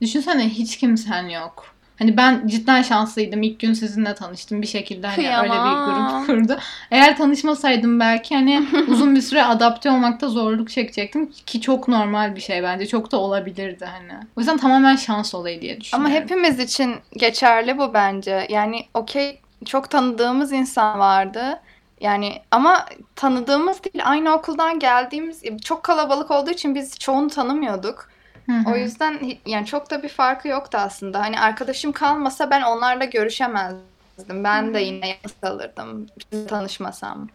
düşünsene 0.00 0.48
hiç 0.48 0.78
kimsen 0.78 1.28
yok. 1.28 1.74
Hani 2.00 2.16
ben 2.16 2.46
cidden 2.46 2.82
şanslıydım. 2.82 3.42
İlk 3.42 3.60
gün 3.60 3.72
sizinle 3.72 4.14
tanıştım. 4.14 4.62
Bir 4.62 4.66
şekilde 4.66 5.06
hani 5.06 5.36
öyle 5.38 5.52
bir 5.52 5.84
grup 5.84 6.26
kurdu. 6.26 6.58
Eğer 6.90 7.16
tanışmasaydım 7.16 8.00
belki 8.00 8.34
hani 8.34 8.62
uzun 8.88 9.14
bir 9.16 9.20
süre 9.20 9.44
adapte 9.44 9.90
olmakta 9.90 10.28
zorluk 10.28 10.70
çekecektim. 10.70 11.32
Ki 11.46 11.60
çok 11.60 11.88
normal 11.88 12.36
bir 12.36 12.40
şey 12.40 12.62
bence. 12.62 12.86
Çok 12.86 13.12
da 13.12 13.16
olabilirdi 13.16 13.84
hani. 13.84 14.12
O 14.36 14.40
yüzden 14.40 14.56
tamamen 14.56 14.96
şans 14.96 15.34
olayı 15.34 15.60
diye 15.60 15.72
Ama 15.72 15.80
düşünüyorum. 15.80 16.14
hepimiz 16.14 16.58
için 16.58 16.94
geçerli 17.12 17.78
bu 17.78 17.94
bence. 17.94 18.46
Yani 18.50 18.84
okey 18.94 19.40
çok 19.66 19.90
tanıdığımız 19.90 20.52
insan 20.52 20.98
vardı. 20.98 21.60
Yani 22.00 22.42
ama 22.50 22.86
tanıdığımız 23.16 23.84
değil 23.84 24.02
aynı 24.04 24.34
okuldan 24.34 24.78
geldiğimiz 24.78 25.42
çok 25.64 25.82
kalabalık 25.82 26.30
olduğu 26.30 26.50
için 26.50 26.74
biz 26.74 26.98
çoğunu 26.98 27.28
tanımıyorduk. 27.30 28.08
Hı 28.48 28.52
hı. 28.56 28.72
O 28.72 28.76
yüzden 28.76 29.20
yani 29.46 29.66
çok 29.66 29.90
da 29.90 30.02
bir 30.02 30.08
farkı 30.08 30.48
yoktu 30.48 30.78
aslında. 30.78 31.20
Hani 31.20 31.40
arkadaşım 31.40 31.92
kalmasa 31.92 32.50
ben 32.50 32.62
onlarla 32.62 33.04
görüşemezdim. 33.04 34.44
Ben 34.44 34.74
de 34.74 34.80
yine 34.80 35.08
yalnız 35.08 35.40
kalırdım 35.40 36.06
tanışmasam. 36.48 37.28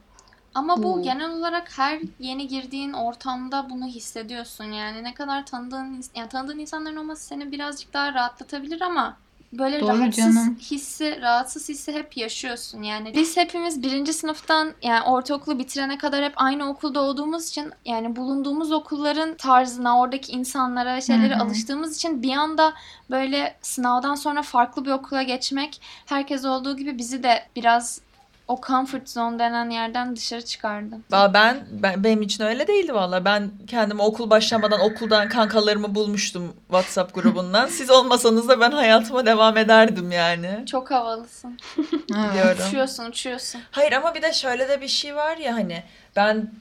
Ama 0.54 0.84
bu 0.84 0.96
Hmm. 0.96 1.04
genel 1.04 1.30
olarak 1.32 1.78
her 1.78 2.02
yeni 2.20 2.48
girdiğin 2.48 2.94
ortamda 2.94 3.70
bunu 3.70 3.86
hissediyorsun. 3.88 4.64
Yani 4.64 5.04
ne 5.04 5.14
kadar 5.14 5.46
tanıdığın 5.46 6.02
yani 6.16 6.30
tanıdığın 6.30 6.60
insanların 6.60 6.96
olması 6.96 7.26
seni 7.26 7.52
birazcık 7.52 7.94
daha 7.94 8.14
rahatlatabilir 8.14 8.82
ama 8.82 9.22
böyle 9.54 9.80
Doğru 9.80 10.00
rahatsız 10.00 10.24
canım. 10.24 10.58
hissi, 10.62 11.22
rahatsız 11.22 11.70
hissi 11.70 11.94
hep 11.94 12.18
yaşıyorsun. 12.18 12.82
Yani 12.84 13.14
biz 13.16 13.38
hepimiz 13.38 13.84
birinci 13.84 14.14
sınıftan 14.14 14.74
yani 14.82 15.02
ortaokulu 15.02 15.60
bitirene 15.60 15.98
kadar 15.98 16.24
hep 16.24 16.34
aynı 16.36 16.70
okulda 16.70 17.02
olduğumuz 17.02 17.48
için 17.48 17.72
yani 17.86 18.16
bulunduğumuz 18.16 18.72
okulların 18.72 19.38
tarzına, 19.38 20.00
oradaki 20.00 20.32
insanlara, 20.32 21.02
şeylere 21.02 21.36
alıştığımız 21.38 21.96
için 21.96 22.24
bir 22.24 22.34
anda 22.34 22.74
böyle 23.10 23.56
sınavdan 23.62 24.16
sonra 24.16 24.42
farklı 24.42 24.86
bir 24.86 24.92
okula 24.92 25.24
geçmek 25.24 25.82
herkes 26.06 26.46
olduğu 26.46 26.78
gibi 26.78 26.98
bizi 26.98 27.24
de 27.24 27.48
biraz 27.56 28.02
o 28.48 28.62
comfort 28.68 29.10
zone 29.10 29.40
denen 29.40 29.70
yerden 29.70 30.16
dışarı 30.16 30.46
çıkardı. 30.46 30.96
Valla 31.12 31.34
ben, 31.34 31.68
ben 31.72 32.04
benim 32.04 32.22
için 32.22 32.44
öyle 32.44 32.68
değildi 32.68 32.94
valla. 32.94 33.25
Ben 33.25 33.52
kendimi 33.68 34.02
okul 34.02 34.30
başlamadan 34.30 34.80
okuldan 34.80 35.30
kankalarımı 35.30 35.96
bulmuştum 35.96 36.54
WhatsApp 36.68 37.16
grubundan. 37.16 37.68
Siz 37.68 37.90
olmasanız 37.92 38.50
da 38.50 38.60
ben 38.60 38.72
hayatıma 38.72 39.25
devam 39.25 39.58
ederdim 39.58 40.12
yani. 40.12 40.66
Çok 40.66 40.92
havalısın. 40.92 41.58
Biliyorum. 42.10 42.68
Uçuyorsun, 42.68 43.06
uçuyorsun. 43.06 43.62
Hayır 43.72 43.92
ama 43.92 44.16
bir 44.16 44.22
de 44.22 44.34
şöyle 44.34 44.70
de 44.70 44.82
bir 44.82 44.88
şey 44.88 45.16
var 45.16 45.38
ya 45.38 45.54
hani 45.56 45.84
ben 46.16 46.52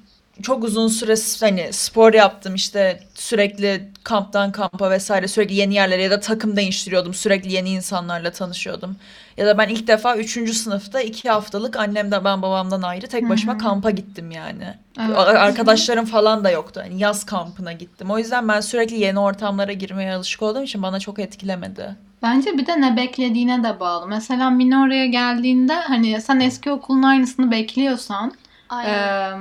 çok 0.43 0.64
uzun 0.64 0.88
süre 0.88 1.14
hani 1.41 1.73
spor 1.73 2.14
yaptım 2.14 2.55
işte 2.55 3.00
sürekli 3.14 3.88
kamptan 4.05 4.53
kampa 4.53 4.91
vesaire 4.91 5.29
sürekli 5.29 5.55
yeni 5.55 5.75
yerlere 5.75 6.03
ya 6.03 6.11
da 6.11 6.21
takım 6.21 6.57
değiştiriyordum 6.57 7.14
sürekli 7.14 7.53
yeni 7.53 7.71
insanlarla 7.71 8.33
tanışıyordum. 8.33 8.97
Ya 9.37 9.47
da 9.47 9.59
ben 9.59 9.69
ilk 9.69 9.87
defa 9.87 10.17
3. 10.17 10.53
sınıfta 10.57 11.00
2 11.00 11.31
haftalık 11.31 11.76
annemden 11.76 12.25
ben 12.25 12.43
babamdan 12.43 12.83
ayrı 12.83 13.07
tek 13.07 13.29
başıma 13.29 13.53
Hı 13.53 13.57
hı. 13.57 13.61
kampa 13.61 13.91
gittim 13.91 14.31
yani. 14.31 14.75
Evet. 15.00 15.19
Arkadaşlarım 15.19 16.05
falan 16.05 16.45
da 16.45 16.50
yoktu. 16.50 16.81
Hani 16.85 16.99
yaz 16.99 17.26
kampına 17.26 17.73
gittim. 17.73 18.11
O 18.11 18.19
yüzden 18.19 18.49
ben 18.49 18.61
sürekli 18.61 19.00
yeni 19.00 19.19
ortamlara 19.19 19.73
girmeye 19.73 20.14
alışık 20.14 20.43
olduğum 20.43 20.62
için 20.62 20.83
bana 20.83 21.00
çok 21.00 21.19
etkilemedi. 21.19 21.97
Bence 22.23 22.59
bir 22.59 22.67
de 22.67 22.81
ne 22.81 22.97
beklediğine 22.97 23.64
de 23.64 23.81
bağlı. 23.81 24.07
Mesela 24.07 24.50
Mine 24.50 24.79
oraya 24.79 25.07
geldiğinde 25.07 25.75
hani 25.75 26.21
sen 26.21 26.41
eski 26.41 26.71
okulun 26.71 27.03
aynısını 27.03 27.50
bekliyorsan 27.50 28.33
Aynen. 28.69 28.93
Eee, 28.93 29.38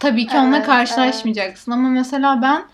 tabii 0.00 0.26
ki 0.26 0.38
onunla 0.38 0.56
Evet, 0.56 0.66
karşılaşmayacaksın 0.66 1.72
ama 1.72 1.88
mesela 1.88 2.42
ben 2.42 2.64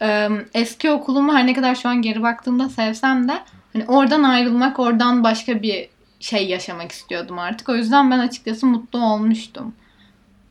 eee, 0.00 0.46
eski 0.54 0.90
okulumu 0.90 1.34
her 1.34 1.46
ne 1.46 1.54
kadar 1.54 1.74
şu 1.74 1.88
an 1.88 2.02
geri 2.02 2.22
baktığımda 2.22 2.68
sevsem 2.68 3.28
de 3.28 3.32
hani 3.72 3.84
oradan 3.86 4.22
ayrılmak, 4.22 4.78
oradan 4.80 5.24
başka 5.24 5.62
bir 5.62 5.90
şey 6.20 6.48
yaşamak 6.48 6.92
istiyordum 6.92 7.38
artık. 7.38 7.68
O 7.68 7.74
yüzden 7.76 8.10
ben 8.10 8.18
açıkçası 8.18 8.66
mutlu 8.66 8.98
olmuştum. 9.04 9.76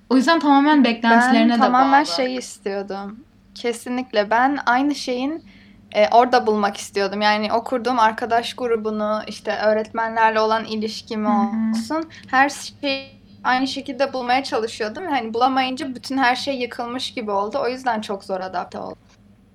O 0.10 0.18
yüzden 0.18 0.40
tamamen 0.40 0.84
beklentilerine 0.84 1.54
Ben 1.54 1.62
de 1.62 1.62
tamamen 1.62 2.04
bağlı. 2.04 2.06
şey 2.06 2.36
istiyordum. 2.38 3.26
Kesinlikle 3.56 4.30
ben 4.30 4.60
aynı 4.66 4.96
şeyin 4.96 5.46
e, 5.92 6.08
orada 6.10 6.48
bulmak 6.48 6.78
istiyordum. 6.78 7.22
Yani 7.22 7.54
o 7.54 7.64
kurduğum 7.64 8.00
arkadaş 8.00 8.54
grubunu, 8.54 9.22
işte 9.28 9.58
öğretmenlerle 9.58 10.40
olan 10.40 10.66
ilişkimi 10.66 11.28
Hı 11.28 11.32
hı. 11.32 11.72
olsun. 11.74 12.10
Her 12.28 12.50
şeyi 12.50 13.19
aynı 13.44 13.68
şekilde 13.68 14.14
bulmaya 14.14 14.44
çalışıyordum. 14.44 15.06
Hani 15.06 15.34
bulamayınca 15.34 15.96
bütün 15.96 16.18
her 16.18 16.36
şey 16.36 16.58
yıkılmış 16.60 17.14
gibi 17.14 17.32
oldu. 17.32 17.60
O 17.64 17.68
yüzden 17.68 18.02
çok 18.02 18.24
zor 18.24 18.40
adapte 18.40 18.80
oldum. 18.80 18.98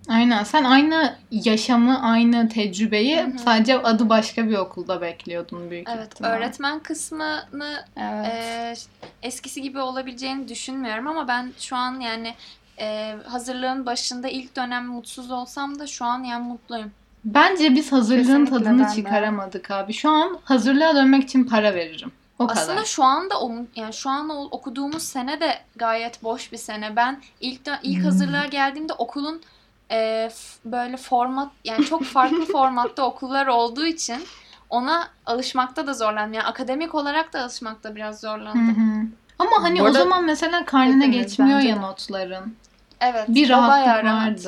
Aynen. 0.09 0.45
Sen 0.45 0.65
aynı 0.65 1.17
yaşamı, 1.31 2.03
aynı 2.03 2.49
tecrübeyi 2.49 3.21
Hı 3.21 3.27
hı. 3.27 3.39
sadece 3.39 3.79
adı 3.83 4.09
başka 4.09 4.49
bir 4.49 4.57
okulda 4.57 5.01
bekliyordun 5.01 5.71
büyük 5.71 5.89
evet, 5.89 6.13
ihtimal. 6.13 6.31
öğretmen 6.31 6.81
kısmını 6.81 7.85
Evet. 7.97 8.27
e, 8.27 8.75
eskisi 9.23 9.63
gibi 9.63 9.79
olabileceğini 9.81 10.49
düşünmüyorum 10.49 11.07
ama 11.07 11.29
ben 11.29 11.53
şu 11.59 11.77
an 11.77 12.01
yani 12.01 12.35
e, 12.79 13.15
hazırlığın 13.27 13.87
başında 13.87 14.29
ilk 14.29 14.57
dönem 14.57 14.87
mutsuz 14.87 15.31
olsam 15.31 15.79
da 15.79 15.87
şu 15.87 16.05
an 16.05 16.25
yani 16.25 16.49
mutluyum. 16.49 16.93
Bence 17.25 17.75
biz 17.75 17.93
hazırlığın 17.93 18.45
Kesinlikle 18.45 18.65
tadını 18.65 18.95
çıkaramadık 18.95 19.71
abi. 19.71 19.93
Şu 19.93 20.11
an 20.11 20.39
hazırlığa 20.45 20.95
dönmek 20.95 21.23
için 21.23 21.45
para 21.45 21.75
veririm. 21.75 22.13
O 22.39 22.45
Aslında 22.49 22.75
kadar. 22.75 22.85
şu 22.85 23.05
anda 23.05 23.41
o, 23.41 23.53
yani 23.77 23.93
şu 23.93 24.11
an 24.11 24.31
okuduğumuz 24.31 25.03
sene 25.03 25.41
de 25.41 25.59
gayet 25.77 26.23
boş 26.23 26.53
bir 26.53 26.57
sene. 26.57 26.97
Ben 26.97 27.23
ilk 27.41 27.67
dö- 27.67 27.79
ilk 27.83 27.99
Hmm. 27.99 28.05
hazırlığa 28.05 28.47
geldiğimde 28.47 28.93
okulun 28.93 29.43
e, 29.91 30.31
f- 30.35 30.59
böyle 30.71 30.97
format 30.97 31.53
yani 31.65 31.85
çok 31.85 32.05
farklı 32.05 32.45
formatta 32.53 33.03
okullar 33.03 33.47
olduğu 33.47 33.87
için 33.87 34.25
ona 34.71 35.09
alışmakta 35.27 35.87
da 35.87 35.95
zorlandım. 35.95 36.33
Yani 36.33 36.47
akademik 36.47 36.95
olarak 36.95 37.33
da 37.33 37.41
alışmakta 37.43 37.97
biraz 37.97 38.17
Hı 38.17 38.21
zorlandım. 38.21 38.77
hı. 39.03 39.07
Ama 39.39 39.63
hani 39.63 39.81
Bu 39.81 39.85
o 39.85 39.93
zaman 39.93 40.25
mesela 40.25 40.65
karnine 40.65 41.07
Hepimiz 41.07 41.27
geçmiyor 41.27 41.59
bence 41.59 41.69
ya 41.69 41.77
de. 41.77 41.81
notların. 41.81 42.57
Evet. 43.01 43.29
Bir 43.29 43.49
rahatlık 43.49 44.05
rahat. 44.05 44.47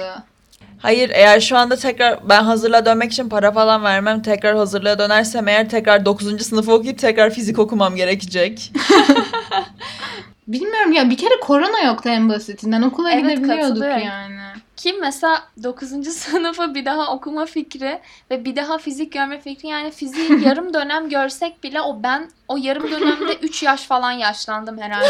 Hayır 0.83 1.11
eğer 1.15 1.41
şu 1.41 1.57
anda 1.57 1.77
tekrar 1.77 2.29
ben 2.29 2.43
hazırlığa 2.45 2.87
dönmek 2.87 3.13
için 3.13 3.29
para 3.29 3.53
falan 3.53 3.85
vermem. 3.85 4.23
Tekrar 4.23 4.57
hazırlığa 4.57 4.99
dönersem 4.99 5.49
eğer 5.49 5.69
tekrar 5.69 6.05
9. 6.05 6.47
sınıfı 6.47 6.73
okuyup 6.73 6.99
tekrar 6.99 7.31
fizik 7.31 7.59
okumam 7.59 7.97
gerekecek. 7.97 8.73
Bilmiyorum 10.49 10.93
ya 10.93 11.11
bir 11.11 11.17
kere 11.17 11.41
korona 11.41 11.81
yoktu 11.81 12.09
en 12.09 12.29
basitinden. 12.29 12.83
Okula 12.83 13.11
Evet, 13.11 13.37
gidebiliyorduk 13.37 13.83
yani. 13.85 14.37
Kim 14.77 15.01
mesela 15.01 15.43
9. 15.63 15.89
sınıfı 16.13 16.75
bir 16.75 16.85
daha 16.85 17.13
okuma 17.13 17.47
fikri 17.47 17.99
ve 18.31 18.45
bir 18.45 18.57
daha 18.57 18.79
fizik 18.79 19.13
görme 19.13 19.41
fikri 19.41 19.69
yani 19.69 19.91
fiziği 19.91 20.45
yarım 20.45 20.75
dönem 20.75 21.09
görsek 21.09 21.65
bile 21.65 21.81
o 21.81 22.03
ben 22.03 22.29
o 22.49 22.57
yarım 22.57 22.91
dönemde 22.91 23.35
3 23.43 23.63
yaş 23.63 23.83
falan 23.83 24.13
yaşlandım 24.13 24.79
herhalde. 24.79 25.07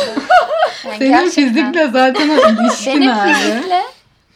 Yani 0.84 0.98
Senin 0.98 1.10
gerçekten. 1.10 1.48
fizikle 1.54 1.86
zaten 1.92 2.28
o 2.28 2.62
ilişkin 2.62 3.00
benim 3.00 3.10
abi. 3.10 3.32
fizikle 3.32 3.82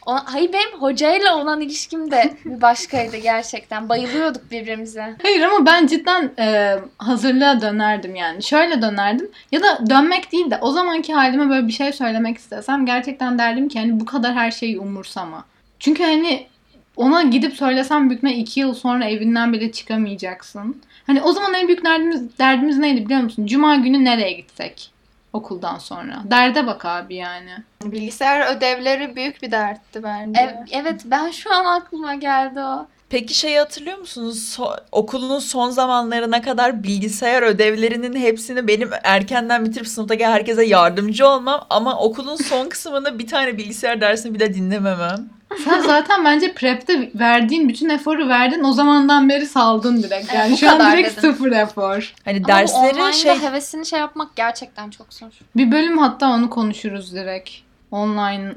o, 0.05 0.15
hayır 0.25 0.53
benim 0.53 0.81
hocayla 0.81 1.37
olan 1.37 1.61
ilişkim 1.61 2.11
de 2.11 2.33
bir 2.45 2.61
başkaydı 2.61 3.17
gerçekten. 3.17 3.89
Bayılıyorduk 3.89 4.51
birbirimize. 4.51 5.15
Hayır 5.21 5.41
ama 5.41 5.65
ben 5.65 5.87
cidden 5.87 6.31
e, 6.39 6.75
hazırlığa 6.97 7.61
dönerdim 7.61 8.15
yani. 8.15 8.43
Şöyle 8.43 8.81
dönerdim 8.81 9.29
ya 9.51 9.63
da 9.63 9.89
dönmek 9.89 10.31
değil 10.31 10.51
de 10.51 10.57
o 10.61 10.71
zamanki 10.71 11.13
halime 11.13 11.49
böyle 11.49 11.67
bir 11.67 11.73
şey 11.73 11.91
söylemek 11.91 12.37
istesem 12.37 12.85
gerçekten 12.85 13.39
derdim 13.39 13.67
ki 13.67 13.79
hani 13.79 13.99
bu 13.99 14.05
kadar 14.05 14.33
her 14.33 14.51
şeyi 14.51 14.79
umursama. 14.79 15.45
Çünkü 15.79 16.03
hani 16.03 16.47
ona 16.95 17.23
gidip 17.23 17.53
söylesem 17.53 18.09
büyük 18.09 18.17
ihtimalle 18.17 18.37
iki 18.37 18.59
yıl 18.59 18.73
sonra 18.73 19.05
evinden 19.05 19.53
bile 19.53 19.71
çıkamayacaksın. 19.71 20.81
Hani 21.07 21.21
o 21.21 21.31
zaman 21.31 21.53
en 21.53 21.67
büyük 21.67 21.85
derdimiz, 21.85 22.37
derdimiz 22.39 22.77
neydi 22.77 23.05
biliyor 23.05 23.21
musun? 23.21 23.45
Cuma 23.45 23.75
günü 23.75 24.03
nereye 24.05 24.31
gitsek 24.31 24.91
okuldan 25.33 25.77
sonra. 25.77 26.21
Derde 26.31 26.67
bak 26.67 26.85
abi 26.85 27.15
yani. 27.15 27.51
Bilgisayar 27.83 28.55
ödevleri 28.57 29.15
büyük 29.15 29.41
bir 29.41 29.51
dertti 29.51 30.03
bence. 30.03 30.39
Ev- 30.41 30.67
evet 30.71 31.01
ben 31.05 31.31
şu 31.31 31.53
an 31.55 31.65
aklıma 31.65 32.15
geldi 32.15 32.59
o. 32.59 32.87
Peki 33.09 33.33
şeyi 33.33 33.59
hatırlıyor 33.59 33.97
musunuz? 33.97 34.55
So- 34.57 34.79
okulunun 34.91 35.39
son 35.39 35.69
zamanlarına 35.69 36.41
kadar 36.41 36.83
bilgisayar 36.83 37.41
ödevlerinin 37.41 38.15
hepsini 38.19 38.67
benim 38.67 38.89
erkenden 39.03 39.65
bitirip 39.65 39.87
sınıftaki 39.87 40.25
herkese 40.25 40.65
yardımcı 40.65 41.27
olmam 41.27 41.65
ama 41.69 41.99
okulun 41.99 42.35
son 42.35 42.69
kısmında 42.69 43.19
bir 43.19 43.27
tane 43.27 43.57
bilgisayar 43.57 44.01
dersini 44.01 44.33
bile 44.33 44.53
dinlememem. 44.53 45.29
Sen 45.63 45.81
zaten 45.81 46.25
bence 46.25 46.53
prep'te 46.53 47.11
verdiğin 47.15 47.69
bütün 47.69 47.89
eforu 47.89 48.27
verdin. 48.27 48.63
O 48.63 48.73
zamandan 48.73 49.29
beri 49.29 49.45
saldın 49.45 50.03
direkt. 50.03 50.33
Yani 50.33 50.57
şu 50.57 50.71
an 50.71 50.91
direkt 50.91 51.17
dedim. 51.17 51.31
sıfır 51.31 51.51
efor. 51.51 52.13
Hani 52.25 52.37
Ama 52.37 52.47
dersleri 52.47 53.13
şey 53.13 53.39
hevesini 53.41 53.85
şey 53.85 53.99
yapmak 53.99 54.35
gerçekten 54.35 54.89
çok 54.89 55.13
zor. 55.13 55.29
Bir 55.55 55.71
bölüm 55.71 55.97
hatta 55.97 56.29
onu 56.29 56.49
konuşuruz 56.49 57.13
direkt. 57.13 57.49
Online 57.91 58.53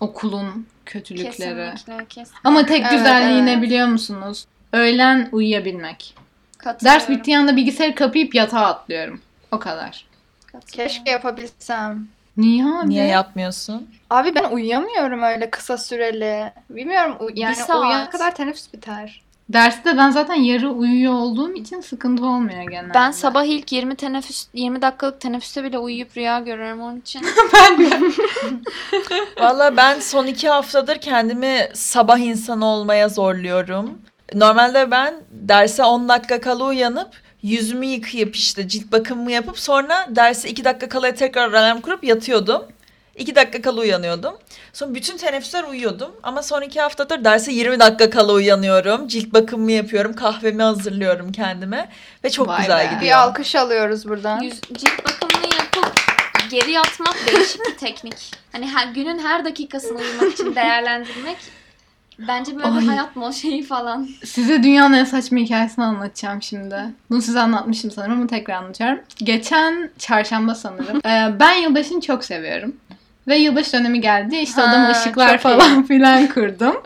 okulun 0.00 0.66
kötülükleri. 0.86 1.70
Kesinlikle 1.70 2.06
kesinlikle. 2.08 2.40
Ama 2.44 2.66
tek 2.66 2.80
Evet, 2.80 2.90
güzelliği 2.90 3.46
ne 3.46 3.52
evet. 3.52 3.62
biliyor 3.62 3.88
musunuz? 3.88 4.46
Öğlen 4.72 5.28
uyuyabilmek. 5.32 6.14
Ders 6.84 7.08
bittiği 7.08 7.38
anda 7.38 7.56
bilgisayarı 7.56 7.94
kapayıp 7.94 8.34
yatağa 8.34 8.66
atlıyorum. 8.66 9.20
O 9.52 9.58
kadar. 9.58 10.06
Keşke 10.72 11.10
yapabilsem. 11.10 12.08
Niye 12.36 12.64
abi? 12.64 12.88
niye 12.88 13.04
yapmıyorsun? 13.06 13.88
Abi 14.10 14.34
ben 14.34 14.50
uyuyamıyorum 14.50 15.22
öyle 15.22 15.50
kısa 15.50 15.78
süreli. 15.78 16.52
Bilmiyorum 16.70 17.16
u- 17.20 17.30
yani 17.34 17.56
saat. 17.56 17.80
uyuyana 17.80 18.10
kadar 18.10 18.34
teneffüs 18.34 18.72
biter. 18.74 19.22
Derste 19.48 19.96
ben 19.96 20.10
zaten 20.10 20.34
yarı 20.34 20.70
uyuyor 20.70 21.12
olduğum 21.12 21.52
için 21.54 21.80
sıkıntı 21.80 22.24
olmuyor 22.26 22.62
genelde. 22.62 22.94
Ben 22.94 23.10
sabah 23.10 23.44
ilk 23.44 23.72
20 23.72 23.94
teneffüs 23.94 24.46
20 24.54 24.82
dakikalık 24.82 25.20
teneffüste 25.20 25.64
bile 25.64 25.78
uyuyup 25.78 26.16
rüya 26.16 26.38
görüyorum 26.40 26.80
onun 26.80 27.00
için. 27.00 27.22
ben 27.54 27.78
de. 27.78 27.90
Valla 29.40 29.76
ben 29.76 30.00
son 30.00 30.26
iki 30.26 30.48
haftadır 30.48 30.96
kendimi 30.96 31.68
sabah 31.74 32.18
insanı 32.18 32.66
olmaya 32.66 33.08
zorluyorum. 33.08 33.98
Normalde 34.34 34.90
ben 34.90 35.14
derse 35.30 35.84
10 35.84 36.08
dakika 36.08 36.40
kala 36.40 36.64
uyanıp 36.64 37.08
Yüzümü 37.42 37.86
yıkayıp 37.86 38.36
işte 38.36 38.68
cilt 38.68 38.92
bakımımı 38.92 39.32
yapıp 39.32 39.58
sonra 39.58 40.06
derse 40.08 40.48
iki 40.48 40.64
dakika 40.64 40.88
kala 40.88 41.14
tekrar 41.14 41.52
alarm 41.52 41.80
kurup 41.80 42.04
yatıyordum. 42.04 42.62
İki 43.16 43.34
dakika 43.34 43.62
kala 43.62 43.80
uyanıyordum. 43.80 44.34
Sonra 44.72 44.94
bütün 44.94 45.16
teneffüsler 45.16 45.64
uyuyordum. 45.64 46.10
Ama 46.22 46.42
son 46.42 46.62
iki 46.62 46.80
haftadır 46.80 47.24
derse 47.24 47.52
20 47.52 47.80
dakika 47.80 48.10
kala 48.10 48.32
uyanıyorum. 48.32 49.08
Cilt 49.08 49.32
bakımımı 49.32 49.72
yapıyorum. 49.72 50.16
Kahvemi 50.16 50.62
hazırlıyorum 50.62 51.32
kendime. 51.32 51.88
Ve 52.24 52.30
çok 52.30 52.48
Vay 52.48 52.60
güzel 52.60 52.78
be. 52.78 52.84
gidiyor. 52.84 53.00
Bir 53.02 53.18
alkış 53.22 53.56
alıyoruz 53.56 54.08
buradan. 54.08 54.40
Yüz, 54.40 54.60
cilt 54.60 55.04
bakımını 55.04 55.54
yapıp 55.54 55.92
geri 56.50 56.70
yatmak 56.72 57.16
değişik 57.26 57.60
bir 57.66 57.76
teknik. 57.78 58.32
Hani 58.52 58.68
her, 58.68 58.86
günün 58.86 59.18
her 59.18 59.44
dakikasını 59.44 59.98
uyumak 59.98 60.32
için 60.32 60.54
değerlendirmek 60.54 61.36
bence 62.28 62.56
böyle 62.56 62.66
Ay. 62.68 62.86
hayat 62.86 63.16
mı 63.16 63.34
şeyi 63.34 63.62
falan. 63.62 64.08
Size 64.24 64.62
dünyanın 64.62 64.94
en 64.94 65.04
saçma 65.04 65.38
hikayesini 65.38 65.84
anlatacağım 65.84 66.42
şimdi. 66.42 66.76
Bunu 67.10 67.22
size 67.22 67.40
anlatmıştım 67.40 67.90
sanırım 67.90 68.12
ama 68.12 68.26
tekrar 68.26 68.54
anlatıyorum. 68.54 69.00
Geçen 69.18 69.90
çarşamba 69.98 70.54
sanırım. 70.54 71.00
Ee, 71.06 71.40
ben 71.40 71.54
yılbaşını 71.54 72.00
çok 72.00 72.24
seviyorum. 72.24 72.76
Ve 73.28 73.36
yılbaşı 73.36 73.72
dönemi 73.72 74.00
geldi. 74.00 74.36
İşte 74.36 74.60
Ha, 74.60 74.70
odama 74.70 74.90
ışıklar 74.90 75.38
çok 75.38 75.52
iyi. 75.52 75.58
falan 75.58 75.82
filan 75.86 76.26
kurdum. 76.26 76.82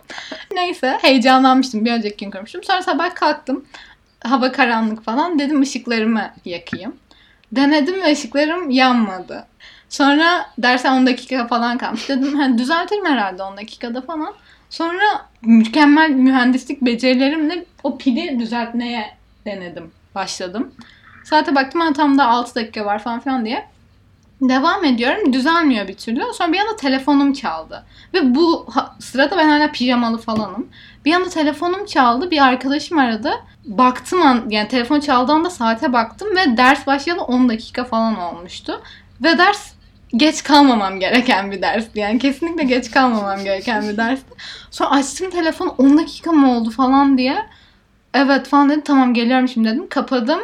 Neyse 0.55 0.99
heyecanlanmıştım. 1.03 1.85
Bir 1.85 1.93
önceki 1.93 2.25
gün 2.25 2.31
kurmuştum. 2.31 2.65
Sonra 2.65 2.83
sabah 2.83 3.15
kalktım. 3.15 3.65
Hava 4.25 4.53
karanlık 4.53 5.05
falan. 5.05 5.39
Dedim 5.39 5.63
ışıklarımı 5.63 6.31
yakayım. 6.45 6.95
Denedim 7.53 8.03
ve 8.03 8.13
ışıklarım 8.13 8.71
yanmadı. 8.71 9.47
Sonra 9.89 10.47
derse 10.59 10.91
10 10.91 11.07
dakika 11.07 11.47
falan 11.47 11.79
kalmış. 11.79 12.09
Dedim 12.09 12.39
hani 12.39 12.59
düzeltirim 12.59 13.07
herhalde 13.07 13.43
10 13.43 13.57
dakikada 13.57 14.01
falan. 14.01 14.35
Sonra 14.75 15.27
mükemmel 15.43 16.11
mühendislik 16.11 16.83
becerilerimle 16.83 17.65
o 17.83 17.99
pili 17.99 18.39
düzeltmeye 18.39 19.11
denedim. 19.47 19.91
Başladım. 20.15 20.75
Saate 21.25 21.55
baktım 21.55 21.81
ha 21.81 21.93
tam 21.93 22.19
da 22.19 22.27
6 22.27 22.55
dakika 22.55 22.85
var 22.85 22.99
falan 22.99 23.21
filan 23.21 23.45
diye. 23.45 23.69
Devam 24.41 24.85
ediyorum. 24.85 25.33
Düzelmiyor 25.33 25.89
bir 25.89 25.97
türlü. 25.97 26.23
Sonra 26.35 26.53
bir 26.53 26.59
anda 26.59 26.77
telefonum 26.77 27.33
çaldı. 27.33 27.85
Ve 28.15 28.35
bu 28.35 28.67
sırada 28.99 29.37
ben 29.37 29.49
hala 29.49 29.73
pijamalı 29.73 30.19
falanım. 30.19 30.69
Bir 31.05 31.15
anda 31.15 31.29
telefonum 31.29 31.87
çaldı. 31.87 32.31
Bir 32.31 32.45
arkadaşım 32.45 32.99
aradı. 32.99 33.33
Baktım 33.65 34.23
an, 34.23 34.45
yani 34.49 34.69
telefon 34.69 35.01
çaldığı 35.01 35.33
anda 35.33 35.51
saate 35.51 35.93
baktım 35.93 36.29
ve 36.37 36.57
ders 36.57 36.87
başlayalı 36.87 37.23
10 37.23 37.49
dakika 37.49 37.85
falan 37.85 38.21
olmuştu. 38.21 38.83
Ve 39.23 39.39
ders 39.39 39.74
geç 40.17 40.43
kalmamam 40.43 41.01
gereken 41.01 41.51
bir 41.51 41.63
dersti. 41.63 42.01
Yani 42.01 42.19
kesinlikle 42.19 42.65
geç 42.65 42.91
kalmamam 42.91 43.45
gereken 43.45 43.89
bir 43.89 43.97
dersti. 43.97 44.35
Sonra 44.71 44.91
açtım 44.91 45.31
telefonu 45.31 45.75
10 45.79 45.99
dakika 45.99 46.33
mı 46.33 46.57
oldu 46.57 46.71
falan 46.71 47.19
diye. 47.19 47.37
Evet 48.15 48.47
falan 48.47 48.69
dedim 48.71 48.81
tamam 48.81 49.15
geliyorum 49.15 49.49
şimdi 49.49 49.69
dedim. 49.69 49.89
Kapadım. 49.89 50.41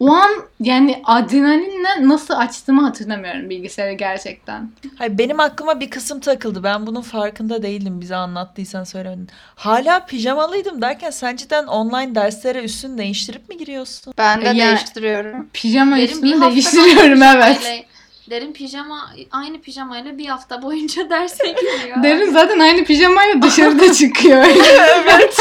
O 0.00 0.12
an 0.12 0.30
yani 0.60 1.02
adrenalinle 1.04 2.08
nasıl 2.08 2.34
açtığımı 2.34 2.82
hatırlamıyorum 2.82 3.50
bilgisayarı 3.50 3.92
gerçekten. 3.92 4.70
Hayır, 4.98 5.18
benim 5.18 5.40
aklıma 5.40 5.80
bir 5.80 5.90
kısım 5.90 6.20
takıldı. 6.20 6.62
Ben 6.62 6.86
bunun 6.86 7.00
farkında 7.02 7.62
değildim. 7.62 8.00
Bize 8.00 8.16
anlattıysan 8.16 8.84
söylemedin. 8.84 9.28
Hala 9.54 10.06
pijamalıydım 10.06 10.82
derken 10.82 11.10
sen 11.10 11.36
cidden 11.36 11.66
online 11.66 12.14
derslere 12.14 12.64
üstünü 12.64 12.98
değiştirip 12.98 13.48
mi 13.48 13.56
giriyorsun? 13.58 14.14
Ben 14.18 14.42
de 14.42 14.48
Ya- 14.48 14.68
değiştiriyorum. 14.68 15.48
Pijama 15.52 15.96
bir 15.96 16.02
üstünü 16.02 16.40
değiştiriyorum 16.40 17.22
evet. 17.22 17.86
Derin 18.30 18.52
pijama 18.52 19.10
aynı 19.30 19.60
pijamayla 19.60 20.18
bir 20.18 20.26
hafta 20.26 20.62
boyunca 20.62 21.10
derse 21.10 21.46
giriyor. 21.48 22.02
Derin 22.02 22.30
zaten 22.32 22.58
aynı 22.58 22.84
pijamayla 22.84 23.42
dışarıda 23.42 23.92
çıkıyor. 23.94 24.44
evet. 24.78 25.38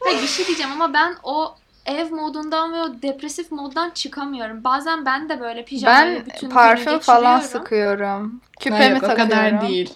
Hayır 0.00 0.22
bir 0.22 0.26
şey 0.28 0.46
diyeceğim 0.46 0.72
ama 0.72 0.94
ben 0.94 1.16
o 1.22 1.54
ev 1.86 2.10
modundan 2.10 2.72
ve 2.72 2.80
o 2.82 3.02
depresif 3.02 3.52
moddan 3.52 3.90
çıkamıyorum. 3.90 4.64
Bazen 4.64 5.06
ben 5.06 5.28
de 5.28 5.40
böyle 5.40 5.64
pijamayla 5.64 6.14
Ben 6.20 6.26
bütün 6.26 6.40
günü 6.40 6.50
parfüm 6.54 6.98
falan 6.98 7.40
sıkıyorum. 7.40 8.40
Hayır, 8.64 8.78
Küpemi 8.78 8.96
o 8.96 9.00
takıyorum. 9.00 9.30
kadar 9.30 9.68
değil. 9.68 9.90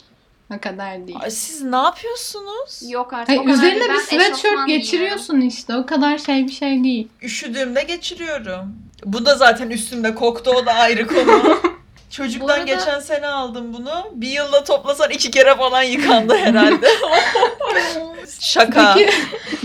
O 0.56 0.61
kadar 0.61 1.06
değil. 1.06 1.18
Ay, 1.23 1.30
Siz 1.30 1.62
ne 1.62 1.76
yapıyorsunuz? 1.76 2.82
Yok 2.90 3.12
artık 3.12 3.28
Hayır, 3.28 3.40
o 3.40 3.44
kadar 3.44 3.54
üzerine 3.54 3.80
değil. 3.80 3.90
bir 3.90 3.99
sweatshirt 3.99 4.66
geçiriyorsun 4.66 5.40
işte. 5.40 5.76
O 5.76 5.87
kadar 5.87 6.19
şey 6.19 6.47
bir 6.47 6.52
şey 6.52 6.84
değil. 6.84 7.08
Üşüdüğümde 7.23 7.82
geçiriyorum. 7.82 8.76
Bu 9.04 9.26
da 9.26 9.35
zaten 9.35 9.71
üstümde 9.71 10.15
koktu 10.15 10.50
o 10.50 10.67
da 10.67 10.73
ayrı 10.73 11.06
konu. 11.06 11.61
Çocuktan 12.11 12.49
Bu 12.49 12.52
arada- 12.52 12.65
geçen 12.65 13.00
sene 13.00 13.26
aldım 13.26 13.73
bunu. 13.73 14.04
Bir 14.13 14.28
yılda 14.28 14.65
toplasan 14.65 15.11
iki 15.11 15.30
kere 15.30 15.54
falan 15.56 15.82
yıkandı 15.82 16.37
herhalde. 16.45 16.89
Şaka. 18.41 18.95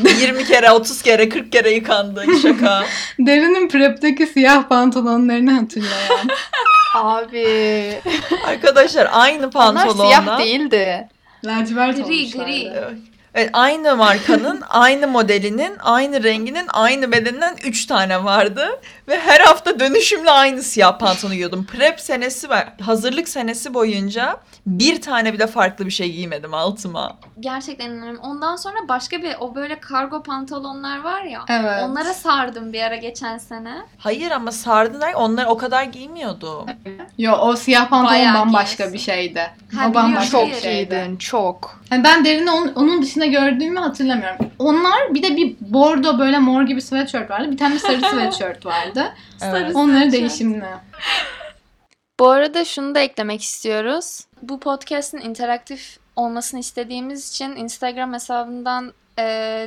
Peki 0.03 0.21
20 0.21 0.45
kere, 0.45 0.71
30 0.71 1.01
kere, 1.01 1.29
40 1.29 1.51
kere 1.51 1.71
yıkandı. 1.71 2.25
Şaka. 2.41 2.83
Derin'in 3.19 3.69
prep'teki 3.69 4.27
siyah 4.27 4.63
pantolonlarını 4.69 5.51
hatırlayan. 5.51 6.27
Abi. 6.95 7.99
Arkadaşlar 8.47 9.07
aynı 9.11 9.37
Onlar 9.39 9.51
pantolondan. 9.51 10.05
siyah 10.05 10.39
değildi. 10.39 11.07
Lacivert 11.45 11.95
Gri, 11.95 12.03
olmuşlardı. 12.03 12.45
gri. 12.51 12.71
Evet, 13.35 13.49
aynı 13.53 13.95
markanın, 13.95 14.61
aynı 14.69 15.07
modelinin, 15.07 15.73
aynı 15.79 16.23
renginin, 16.23 16.65
aynı 16.69 17.11
bedeninden 17.11 17.55
3 17.63 17.85
tane 17.85 18.23
vardı. 18.23 18.67
Ve 19.07 19.19
her 19.19 19.39
hafta 19.39 19.79
dönüşümle 19.79 20.31
aynı 20.31 20.63
siyah 20.63 20.99
pantolon 20.99 21.31
giyiyordum. 21.33 21.65
Prep 21.65 21.99
senesi 21.99 22.49
var, 22.49 22.73
hazırlık 22.81 23.29
senesi 23.29 23.73
boyunca 23.73 24.37
bir 24.65 25.01
tane 25.01 25.33
bile 25.33 25.47
farklı 25.47 25.85
bir 25.85 25.91
şey 25.91 26.11
giymedim 26.11 26.53
altıma. 26.53 27.17
Gerçekten 27.39 27.89
inanıyorum. 27.89 28.19
Ondan 28.23 28.55
sonra 28.55 28.77
başka 28.89 29.17
bir 29.21 29.35
o 29.39 29.55
böyle 29.55 29.79
kargo 29.79 30.23
pantolonlar 30.23 31.01
var 31.03 31.21
ya. 31.21 31.41
Evet. 31.49 31.83
Onlara 31.83 32.13
sardım 32.13 32.73
bir 32.73 32.81
ara 32.81 32.95
geçen 32.95 33.37
sene. 33.37 33.73
Hayır 33.97 34.31
ama 34.31 34.51
sardılar, 34.51 35.13
onları 35.13 35.47
o 35.47 35.57
kadar 35.57 35.83
giymiyordum. 35.83 36.65
Yo 37.17 37.33
o 37.33 37.55
siyah 37.55 37.89
pantolon 37.89 38.11
Bayağı 38.13 38.33
bambaşka 38.35 38.85
giyiyorsun. 38.85 38.93
bir 38.93 39.13
şeydi. 39.13 39.51
Ha, 39.75 39.87
o 39.89 39.93
bambaşka 39.93 40.31
Çok 40.31 40.47
bir 40.47 40.55
şeydi. 40.61 40.95
iyiydin. 40.95 41.17
Çok. 41.17 41.81
Yani 41.91 42.03
ben 42.03 42.25
Derin'i 42.25 42.51
onun, 42.51 42.73
onun 42.73 43.01
dışında 43.01 43.20
gördüğümü 43.25 43.79
hatırlamıyorum. 43.79 44.37
Onlar 44.59 45.13
bir 45.13 45.23
de 45.23 45.37
bir 45.37 45.55
bordo 45.61 46.19
böyle 46.19 46.39
mor 46.39 46.63
gibi 46.63 46.81
sweatshirt 46.81 47.29
vardı. 47.29 47.51
Bir 47.51 47.57
tane 47.57 47.75
de 47.75 47.79
sarı 47.79 48.01
sweatshirt 48.01 48.65
vardı. 48.65 49.03
Evet. 49.43 49.75
Onları 49.75 50.11
değişimli. 50.11 50.63
Bu 52.19 52.29
arada 52.29 52.65
şunu 52.65 52.95
da 52.95 52.99
eklemek 52.99 53.41
istiyoruz. 53.41 54.25
Bu 54.41 54.59
podcast'in 54.59 55.17
interaktif 55.17 55.97
olmasını 56.15 56.59
istediğimiz 56.59 57.29
için 57.29 57.55
Instagram 57.55 58.13
hesabından 58.13 58.93
e, 59.19 59.23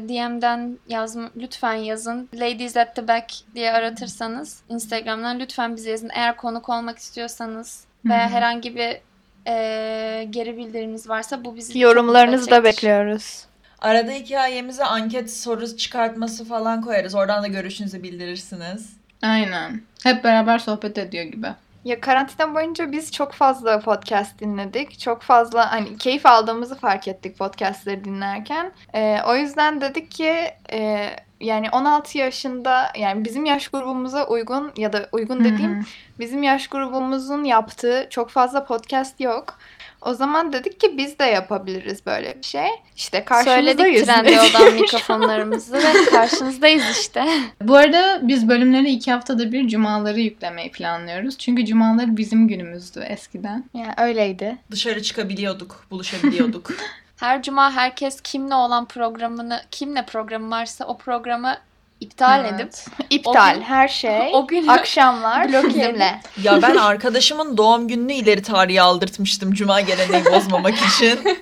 DM'den 0.08 0.78
yazm 0.88 1.24
lütfen 1.36 1.74
yazın. 1.74 2.28
Ladies 2.34 2.76
at 2.76 2.96
the 2.96 3.08
back 3.08 3.34
diye 3.54 3.72
aratırsanız 3.72 4.62
Instagram'dan 4.68 5.40
lütfen 5.40 5.76
bize 5.76 5.90
yazın. 5.90 6.10
Eğer 6.14 6.36
konuk 6.36 6.68
olmak 6.68 6.98
istiyorsanız 6.98 7.84
ve 8.04 8.14
Hı 8.14 8.24
hı. 8.24 8.28
herhangi 8.28 8.76
bir 8.76 9.00
e, 9.46 10.26
geri 10.30 10.56
bildiriminiz 10.56 11.08
varsa 11.08 11.44
bu 11.44 11.56
bizi 11.56 11.78
Yorumlarınızı 11.78 12.50
da 12.50 12.64
bekliyoruz. 12.64 13.44
Arada 13.78 14.10
hikayemize 14.10 14.84
anket 14.84 15.32
soru 15.32 15.76
çıkartması 15.76 16.44
falan 16.44 16.82
koyarız. 16.82 17.14
Oradan 17.14 17.42
da 17.42 17.46
görüşünüzü 17.46 18.02
bildirirsiniz. 18.02 18.92
Aynen. 19.22 19.82
Hep 20.02 20.24
beraber 20.24 20.58
sohbet 20.58 20.98
ediyor 20.98 21.24
gibi. 21.24 21.46
Ya 21.84 22.00
karantina 22.00 22.54
boyunca 22.54 22.92
biz 22.92 23.12
çok 23.12 23.32
fazla 23.32 23.80
podcast 23.80 24.38
dinledik. 24.40 24.98
Çok 24.98 25.22
fazla 25.22 25.72
hani 25.72 25.98
keyif 25.98 26.26
aldığımızı 26.26 26.74
fark 26.74 27.08
ettik 27.08 27.38
podcastleri 27.38 28.04
dinlerken. 28.04 28.72
Ee, 28.94 29.18
o 29.26 29.36
yüzden 29.36 29.80
dedik 29.80 30.10
ki 30.10 30.34
e, 30.72 31.10
yani 31.40 31.70
16 31.70 32.18
yaşında 32.18 32.92
yani 32.98 33.24
bizim 33.24 33.44
yaş 33.44 33.68
grubumuza 33.68 34.26
uygun 34.26 34.72
ya 34.76 34.92
da 34.92 35.08
uygun 35.12 35.44
dediğim 35.44 35.74
Hı 35.74 35.80
hı. 35.80 35.84
bizim 36.18 36.42
yaş 36.42 36.68
grubumuzun 36.68 37.44
yaptığı 37.44 38.06
çok 38.10 38.30
fazla 38.30 38.64
podcast 38.64 39.20
yok. 39.20 39.58
O 40.04 40.14
zaman 40.14 40.52
dedik 40.52 40.80
ki 40.80 40.98
biz 40.98 41.18
de 41.18 41.24
yapabiliriz 41.24 42.06
böyle 42.06 42.38
bir 42.38 42.46
şey. 42.46 42.66
İşte 42.96 43.24
karşınızdayız. 43.24 43.78
Söyledik 43.78 44.06
Trendyol'dan 44.06 44.74
mikrofonlarımızı 44.74 45.74
ve 45.74 46.10
karşınızdayız 46.10 46.84
işte. 47.00 47.24
Bu 47.62 47.76
arada 47.76 48.20
biz 48.22 48.48
bölümleri 48.48 48.90
iki 48.90 49.12
haftada 49.12 49.52
bir 49.52 49.68
cumaları 49.68 50.20
yüklemeyi 50.20 50.70
planlıyoruz. 50.70 51.38
Çünkü 51.38 51.66
cumaları 51.66 52.16
bizim 52.16 52.48
günümüzdü 52.48 53.00
eskiden. 53.00 53.64
Yani 53.74 53.94
öyleydi. 53.96 54.56
Dışarı 54.70 55.02
çıkabiliyorduk, 55.02 55.86
buluşabiliyorduk. 55.90 56.70
Her 57.16 57.42
cuma 57.42 57.72
herkes 57.72 58.20
kimle 58.20 58.54
olan 58.54 58.84
programını, 58.84 59.60
kimle 59.70 60.06
programı 60.06 60.50
varsa 60.50 60.84
o 60.84 60.98
programı 60.98 61.56
iptal 62.04 62.40
Evet. 62.44 62.52
edip 62.60 62.72
İptal 63.10 63.50
O 63.50 63.54
gün- 63.54 63.62
her 63.62 63.88
şey. 63.88 64.30
o 64.34 64.46
gün 64.46 64.66
Akşamlar 64.66 65.48
Bloke 65.52 65.68
bizimle. 65.68 66.20
ya 66.42 66.62
ben 66.62 66.76
arkadaşımın 66.76 67.56
doğum 67.56 67.88
gününü 67.88 68.12
ileri 68.12 68.42
tarihe 68.42 68.80
aldırtmıştım 68.82 69.52
cuma 69.52 69.80
geleneği 69.80 70.24
bozmamak 70.24 70.74
için. 70.74 71.18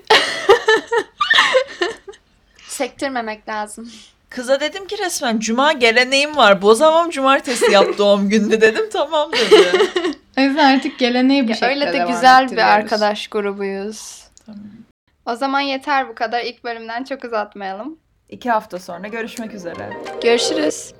sektirmemek 2.68 3.48
lazım. 3.48 3.90
Kıza 4.29 4.61
dedim 4.61 4.87
ki 4.87 4.98
resmen 4.98 5.38
cuma 5.38 5.72
geleneğim 5.72 6.37
var. 6.37 6.62
Bozamam 6.62 7.11
cumartesi 7.11 7.70
yap 7.72 7.87
doğum 7.98 8.29
gününü 8.29 8.61
dedim. 8.61 8.85
Tamam 8.92 9.33
dedi. 9.33 9.81
O 10.38 10.40
yüzden 10.40 10.77
artık 10.77 10.98
geleneği 10.98 11.44
bu 11.46 11.51
Ya 11.51 11.55
şekilde 11.57 11.70
öyle 11.75 11.87
de 11.88 11.92
devam 11.92 12.12
güzel 12.12 12.51
bir 12.51 12.57
arkadaş 12.72 13.29
grubuyuz. 13.29 14.22
Tamam. 14.46 14.61
O 15.27 15.37
zaman 15.37 15.61
yeter 15.61 16.09
bu 16.09 16.14
kadar. 16.14 16.40
İlk 16.44 16.64
bölümden 16.64 17.05
çok 17.05 17.25
uzatmayalım. 17.25 17.98
İki 18.33 18.51
hafta 18.51 18.79
sonra 18.79 19.09
görüşmek 19.09 19.55
üzere. 19.55 19.90
Görüşürüz. 20.23 20.92